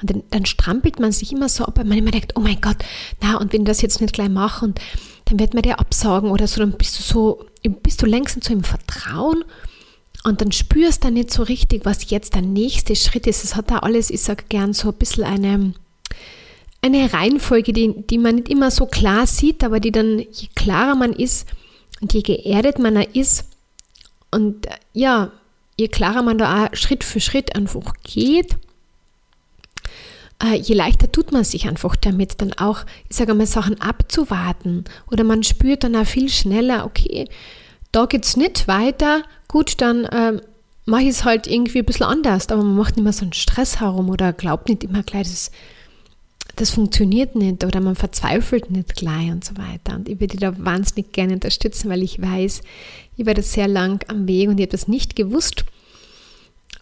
Und 0.00 0.10
dann, 0.10 0.22
dann 0.30 0.44
strampelt 0.44 0.98
man 0.98 1.12
sich 1.12 1.32
immer 1.32 1.48
so 1.48 1.64
ab, 1.64 1.78
weil 1.78 1.84
man 1.84 1.98
immer 1.98 2.10
denkt, 2.10 2.32
oh 2.34 2.40
mein 2.40 2.60
Gott, 2.60 2.78
na, 3.20 3.36
und 3.36 3.52
wenn 3.52 3.62
ich 3.62 3.68
das 3.68 3.82
jetzt 3.82 4.00
nicht 4.00 4.12
gleich 4.12 4.28
mache 4.28 4.64
und 4.64 4.80
dann 5.26 5.40
wird 5.40 5.54
man 5.54 5.62
dir 5.62 5.78
absagen 5.78 6.30
oder 6.30 6.46
so, 6.46 6.60
dann 6.60 6.72
bist 6.72 6.98
du 6.98 7.02
so, 7.02 7.46
bist 7.82 8.00
du 8.00 8.06
längst 8.06 8.42
so 8.42 8.52
im 8.52 8.64
Vertrauen 8.64 9.44
und 10.24 10.40
dann 10.40 10.52
spürst 10.52 11.04
du 11.04 11.10
nicht 11.10 11.32
so 11.32 11.42
richtig, 11.42 11.84
was 11.84 12.10
jetzt 12.10 12.34
der 12.34 12.42
nächste 12.42 12.96
Schritt 12.96 13.26
ist. 13.26 13.44
Es 13.44 13.54
hat 13.56 13.70
da 13.70 13.78
alles, 13.78 14.10
ich 14.10 14.22
sage 14.22 14.44
gern, 14.48 14.72
so 14.72 14.88
ein 14.88 14.94
bisschen 14.94 15.24
eine, 15.24 15.74
eine 16.80 17.12
Reihenfolge, 17.12 17.72
die, 17.72 18.06
die 18.06 18.18
man 18.18 18.36
nicht 18.36 18.48
immer 18.48 18.70
so 18.70 18.86
klar 18.86 19.26
sieht, 19.26 19.64
aber 19.64 19.80
die 19.80 19.92
dann, 19.92 20.18
je 20.18 20.48
klarer 20.54 20.94
man 20.94 21.12
ist 21.12 21.48
und 22.00 22.12
je 22.12 22.22
geerdet 22.22 22.78
man 22.78 22.96
ist 22.96 23.46
und 24.30 24.66
ja, 24.92 25.32
je 25.76 25.88
klarer 25.88 26.22
man 26.22 26.38
da 26.38 26.66
auch 26.66 26.76
Schritt 26.76 27.02
für 27.02 27.20
Schritt 27.20 27.56
einfach 27.56 27.94
geht, 28.04 28.52
äh, 28.52 28.65
je 30.42 30.74
leichter 30.74 31.10
tut 31.10 31.32
man 31.32 31.44
sich 31.44 31.66
einfach 31.68 31.96
damit, 31.96 32.40
dann 32.40 32.52
auch, 32.52 32.84
ich 33.08 33.16
sage 33.16 33.34
mal, 33.34 33.46
Sachen 33.46 33.80
abzuwarten. 33.80 34.84
Oder 35.10 35.24
man 35.24 35.42
spürt 35.42 35.84
dann 35.84 35.96
auch 35.96 36.06
viel 36.06 36.28
schneller, 36.28 36.84
okay, 36.84 37.28
da 37.92 38.06
geht 38.06 38.24
es 38.24 38.36
nicht 38.36 38.68
weiter, 38.68 39.22
gut, 39.48 39.80
dann 39.80 40.04
äh, 40.04 40.40
mache 40.84 41.02
ich 41.02 41.08
es 41.08 41.24
halt 41.24 41.46
irgendwie 41.46 41.78
ein 41.78 41.84
bisschen 41.86 42.06
anders. 42.06 42.48
Aber 42.50 42.62
man 42.62 42.76
macht 42.76 42.96
nicht 42.96 43.04
mehr 43.04 43.12
so 43.12 43.22
einen 43.22 43.32
Stress 43.32 43.80
herum 43.80 44.10
oder 44.10 44.32
glaubt 44.32 44.68
nicht 44.68 44.84
immer 44.84 45.02
gleich, 45.02 45.28
das, 45.28 45.50
das 46.56 46.70
funktioniert 46.70 47.34
nicht 47.34 47.64
oder 47.64 47.80
man 47.80 47.96
verzweifelt 47.96 48.70
nicht 48.70 48.94
gleich 48.94 49.30
und 49.30 49.44
so 49.44 49.56
weiter. 49.56 49.96
Und 49.96 50.08
ich 50.08 50.20
würde 50.20 50.36
da 50.36 50.52
wahnsinnig 50.64 51.12
gerne 51.12 51.34
unterstützen, 51.34 51.88
weil 51.88 52.02
ich 52.02 52.20
weiß, 52.20 52.60
ich 53.16 53.26
war 53.26 53.34
das 53.34 53.52
sehr 53.52 53.68
lang 53.68 54.04
am 54.08 54.28
Weg 54.28 54.48
und 54.48 54.58
ich 54.58 54.64
habe 54.64 54.72
das 54.72 54.88
nicht 54.88 55.16
gewusst. 55.16 55.64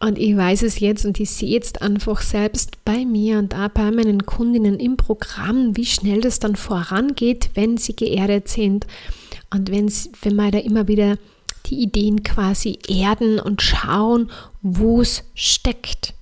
Und 0.01 0.19
ich 0.19 0.37
weiß 0.37 0.63
es 0.63 0.81
jetzt 0.81 1.07
und 1.07 1.19
ich 1.21 1.31
sehe 1.31 1.51
jetzt 1.51 1.81
einfach 1.81 2.21
selbst 2.21 2.85
bei 2.85 3.05
mir 3.05 3.39
und 3.39 3.55
auch 3.55 3.69
bei 3.69 3.91
meinen 3.91 4.27
Kundinnen 4.27 4.79
im 4.79 4.97
Programm, 4.97 5.77
wie 5.77 5.87
schnell 5.87 6.21
das 6.21 6.41
dann 6.41 6.57
vorangeht, 6.57 7.51
wenn 7.55 7.77
sie 7.77 7.95
geerdet 7.97 8.49
sind 8.49 8.87
und 9.51 9.71
wenn, 9.71 9.91
wenn 10.23 10.37
man 10.37 10.51
da 10.51 10.59
immer 10.59 10.89
wieder 10.89 11.17
die 11.67 11.77
Ideen 11.77 12.23
quasi 12.23 12.79
erden 12.87 13.39
und 13.39 13.63
schauen, 13.63 14.31
wo 14.63 15.01
es 15.01 15.25
steckt. 15.35 16.13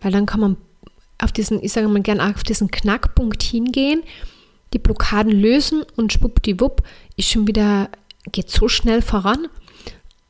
Weil 0.00 0.12
dann 0.12 0.26
kann 0.26 0.40
man 0.40 0.56
auf 1.18 1.32
diesen, 1.32 1.62
ich 1.62 1.72
sage 1.72 1.88
mal 1.88 2.02
gerne 2.02 2.30
auf 2.30 2.42
diesen 2.42 2.70
Knackpunkt 2.70 3.42
hingehen, 3.42 4.02
die 4.72 4.78
Blockaden 4.78 5.32
lösen 5.32 5.82
und 5.96 6.12
schwuppdiwupp 6.12 6.82
ist 7.16 7.30
schon 7.30 7.46
wieder, 7.46 7.88
geht 8.32 8.50
so 8.50 8.68
schnell 8.68 9.02
voran. 9.02 9.48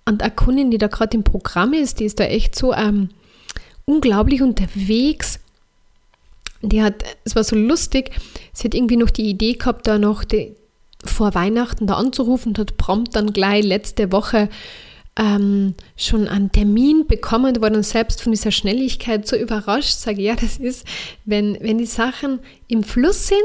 Und 0.06 0.22
eine 0.22 0.34
Kundin, 0.34 0.70
die 0.70 0.78
da 0.78 0.88
gerade 0.88 1.16
im 1.16 1.24
Programm 1.24 1.72
ist, 1.72 2.00
die 2.00 2.04
ist 2.04 2.20
da 2.20 2.24
echt 2.24 2.56
so 2.56 2.74
ähm, 2.74 3.10
unglaublich 3.84 4.42
unterwegs. 4.42 5.40
Die 6.62 6.82
hat, 6.82 7.04
es 7.24 7.36
war 7.36 7.44
so 7.44 7.56
lustig, 7.56 8.10
sie 8.52 8.64
hat 8.64 8.74
irgendwie 8.74 8.96
noch 8.96 9.10
die 9.10 9.28
Idee 9.28 9.54
gehabt, 9.54 9.86
da 9.86 9.98
noch 9.98 10.24
die, 10.24 10.54
vor 11.04 11.34
Weihnachten 11.34 11.86
da 11.86 11.94
anzurufen 11.94 12.50
und 12.50 12.58
hat 12.58 12.76
prompt 12.76 13.14
dann 13.16 13.32
gleich 13.32 13.64
letzte 13.64 14.12
Woche 14.12 14.48
ähm, 15.16 15.74
schon 15.96 16.26
einen 16.28 16.50
Termin 16.50 17.06
bekommen 17.06 17.54
und 17.54 17.62
war 17.62 17.70
dann 17.70 17.82
selbst 17.82 18.22
von 18.22 18.32
dieser 18.32 18.50
Schnelligkeit 18.50 19.28
so 19.28 19.36
überrascht, 19.36 19.98
sage 19.98 20.22
ja, 20.22 20.34
das 20.34 20.56
ist, 20.56 20.86
wenn, 21.24 21.56
wenn 21.60 21.78
die 21.78 21.86
Sachen 21.86 22.40
im 22.68 22.82
Fluss 22.82 23.28
sind, 23.28 23.38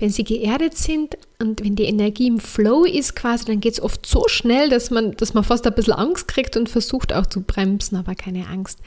wenn 0.00 0.10
sie 0.10 0.24
geerdet 0.24 0.76
sind 0.76 1.16
und 1.38 1.62
wenn 1.62 1.76
die 1.76 1.84
Energie 1.84 2.26
im 2.26 2.40
Flow 2.40 2.84
ist 2.84 3.14
quasi, 3.14 3.44
dann 3.44 3.60
geht 3.60 3.74
es 3.74 3.82
oft 3.82 4.06
so 4.06 4.26
schnell, 4.28 4.70
dass 4.70 4.90
man, 4.90 5.12
dass 5.12 5.34
man 5.34 5.44
fast 5.44 5.66
ein 5.66 5.74
bisschen 5.74 5.92
Angst 5.92 6.26
kriegt 6.26 6.56
und 6.56 6.68
versucht 6.68 7.12
auch 7.12 7.26
zu 7.26 7.42
bremsen, 7.42 7.96
aber 7.96 8.14
keine 8.14 8.48
Angst. 8.48 8.78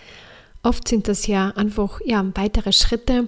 Oft 0.63 0.87
sind 0.87 1.07
das 1.07 1.27
ja 1.27 1.49
einfach 1.49 1.99
ja, 2.05 2.25
weitere 2.35 2.71
Schritte. 2.71 3.27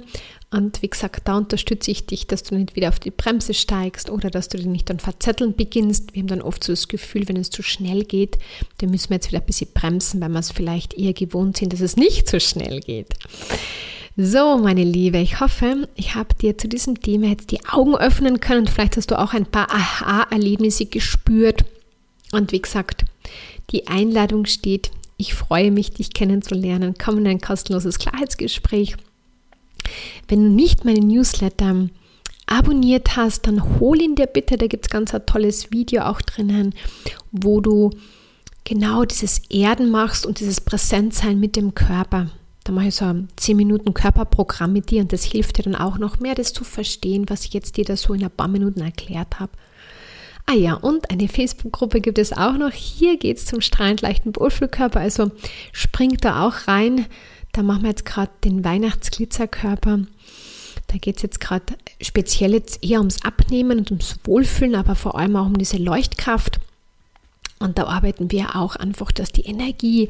Und 0.51 0.81
wie 0.81 0.89
gesagt, 0.89 1.27
da 1.27 1.37
unterstütze 1.37 1.91
ich 1.91 2.05
dich, 2.05 2.27
dass 2.27 2.43
du 2.43 2.55
nicht 2.55 2.77
wieder 2.77 2.87
auf 2.87 2.99
die 2.99 3.11
Bremse 3.11 3.53
steigst 3.53 4.09
oder 4.09 4.29
dass 4.29 4.47
du 4.47 4.57
dich 4.57 4.67
nicht 4.67 4.89
dann 4.89 4.99
verzetteln 4.99 5.53
beginnst. 5.53 6.13
Wir 6.15 6.21
haben 6.21 6.27
dann 6.27 6.41
oft 6.41 6.63
so 6.63 6.71
das 6.71 6.87
Gefühl, 6.87 7.27
wenn 7.27 7.35
es 7.35 7.49
zu 7.49 7.61
schnell 7.61 8.05
geht, 8.05 8.37
dann 8.77 8.89
müssen 8.89 9.09
wir 9.09 9.15
jetzt 9.15 9.27
wieder 9.27 9.41
ein 9.41 9.45
bisschen 9.45 9.71
bremsen, 9.73 10.21
weil 10.21 10.29
wir 10.29 10.39
es 10.39 10.51
vielleicht 10.51 10.93
eher 10.93 11.13
gewohnt 11.13 11.57
sind, 11.57 11.73
dass 11.73 11.81
es 11.81 11.97
nicht 11.97 12.29
so 12.29 12.39
schnell 12.39 12.79
geht. 12.79 13.15
So, 14.17 14.57
meine 14.57 14.85
Liebe, 14.85 15.17
ich 15.17 15.41
hoffe, 15.41 15.89
ich 15.95 16.15
habe 16.15 16.33
dir 16.41 16.57
zu 16.57 16.69
diesem 16.69 17.01
Thema 17.01 17.27
jetzt 17.27 17.51
die 17.51 17.65
Augen 17.65 17.97
öffnen 17.97 18.39
können. 18.39 18.65
Vielleicht 18.65 18.95
hast 18.95 19.11
du 19.11 19.19
auch 19.19 19.33
ein 19.33 19.45
paar 19.45 19.69
Aha-Erlebnisse 19.69 20.85
gespürt. 20.85 21.65
Und 22.31 22.53
wie 22.53 22.61
gesagt, 22.61 23.03
die 23.71 23.87
Einladung 23.87 24.45
steht. 24.45 24.91
Ich 25.17 25.33
freue 25.33 25.69
mich, 25.69 25.91
dich 25.91 26.13
kennenzulernen. 26.13 26.95
Komm 26.97 27.17
in 27.17 27.27
ein 27.27 27.41
kostenloses 27.41 27.99
Klarheitsgespräch. 27.99 28.95
Wenn 30.29 30.43
du 30.43 30.49
nicht 30.49 30.85
meine 30.85 31.01
Newsletter 31.01 31.89
abonniert 32.45 33.17
hast, 33.17 33.47
dann 33.47 33.79
hol 33.81 34.01
ihn 34.01 34.15
dir 34.15 34.27
bitte. 34.27 34.57
Da 34.57 34.67
gibt 34.67 34.85
es 34.85 34.89
ganz 34.89 35.13
ein 35.13 35.25
tolles 35.25 35.73
Video 35.73 36.03
auch 36.03 36.21
drinnen, 36.21 36.73
wo 37.33 37.59
du 37.59 37.89
genau 38.63 39.03
dieses 39.03 39.41
Erden 39.49 39.91
machst 39.91 40.25
und 40.25 40.39
dieses 40.39 40.61
Präsentsein 40.61 41.37
mit 41.37 41.57
dem 41.57 41.75
Körper. 41.75 42.29
Da 42.65 42.71
mache 42.73 42.87
ich 42.87 42.95
so 42.95 43.05
ein 43.05 43.29
10 43.35 43.55
Minuten 43.55 43.93
Körperprogramm 43.93 44.73
mit 44.73 44.89
dir 44.89 45.03
und 45.03 45.13
das 45.13 45.23
hilft 45.23 45.57
dir 45.57 45.63
dann 45.63 45.75
auch 45.75 45.99
noch 45.99 46.19
mehr, 46.19 46.33
das 46.33 46.51
zu 46.51 46.63
verstehen, 46.63 47.29
was 47.29 47.45
ich 47.45 47.53
jetzt 47.53 47.77
dir 47.77 47.85
da 47.85 47.95
so 47.95 48.13
in 48.13 48.23
ein 48.23 48.31
paar 48.31 48.47
Minuten 48.47 48.81
erklärt 48.81 49.39
habe. 49.39 49.51
Ah 50.47 50.55
ja, 50.55 50.73
und 50.73 51.11
eine 51.11 51.27
Facebook-Gruppe 51.27 52.01
gibt 52.01 52.17
es 52.17 52.33
auch 52.33 52.53
noch. 52.53 52.71
Hier 52.71 53.17
geht 53.17 53.37
es 53.37 53.45
zum 53.45 53.61
strahlend 53.61 54.01
leichten 54.01 54.35
Wohlfühlkörper, 54.35 54.99
also 54.99 55.31
springt 55.73 56.25
da 56.25 56.45
auch 56.45 56.67
rein. 56.67 57.05
Da 57.51 57.61
machen 57.61 57.83
wir 57.83 57.89
jetzt 57.89 58.05
gerade 58.05 58.31
den 58.43 58.65
Weihnachtsglitzerkörper. 58.65 59.99
Da 60.87 60.97
geht 60.97 61.17
es 61.17 61.21
jetzt 61.21 61.39
gerade 61.39 61.75
speziell 62.01 62.53
jetzt 62.53 62.83
eher 62.83 62.99
ums 62.99 63.23
Abnehmen 63.23 63.77
und 63.77 63.91
ums 63.91 64.19
Wohlfühlen, 64.23 64.75
aber 64.75 64.95
vor 64.95 65.19
allem 65.19 65.35
auch 65.35 65.45
um 65.45 65.57
diese 65.57 65.77
Leuchtkraft. 65.77 66.59
Und 67.59 67.77
da 67.77 67.85
arbeiten 67.85 68.31
wir 68.31 68.55
auch 68.55 68.75
einfach, 68.75 69.11
dass 69.11 69.31
die 69.31 69.45
Energie 69.45 70.09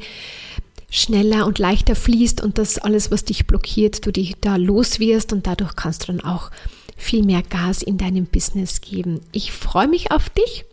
schneller 0.90 1.46
und 1.46 1.58
leichter 1.58 1.94
fließt 1.94 2.42
und 2.42 2.58
dass 2.58 2.78
alles, 2.78 3.10
was 3.10 3.24
dich 3.24 3.46
blockiert, 3.46 4.06
du 4.06 4.12
dich 4.12 4.36
da 4.40 4.56
los 4.56 5.00
wirst 5.00 5.32
und 5.32 5.46
dadurch 5.46 5.76
kannst 5.76 6.02
du 6.02 6.12
dann 6.12 6.20
auch 6.20 6.50
viel 6.96 7.22
mehr 7.24 7.42
Gas 7.42 7.82
in 7.82 7.98
deinem 7.98 8.26
Business 8.26 8.80
geben. 8.80 9.20
Ich 9.32 9.52
freue 9.52 9.88
mich 9.88 10.10
auf 10.10 10.30
dich 10.30 10.64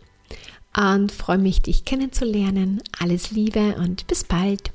und 0.76 1.12
freue 1.12 1.38
mich, 1.38 1.62
dich 1.62 1.84
kennenzulernen. 1.84 2.82
Alles 2.98 3.30
Liebe 3.30 3.76
und 3.76 4.06
bis 4.06 4.24
bald. 4.24 4.73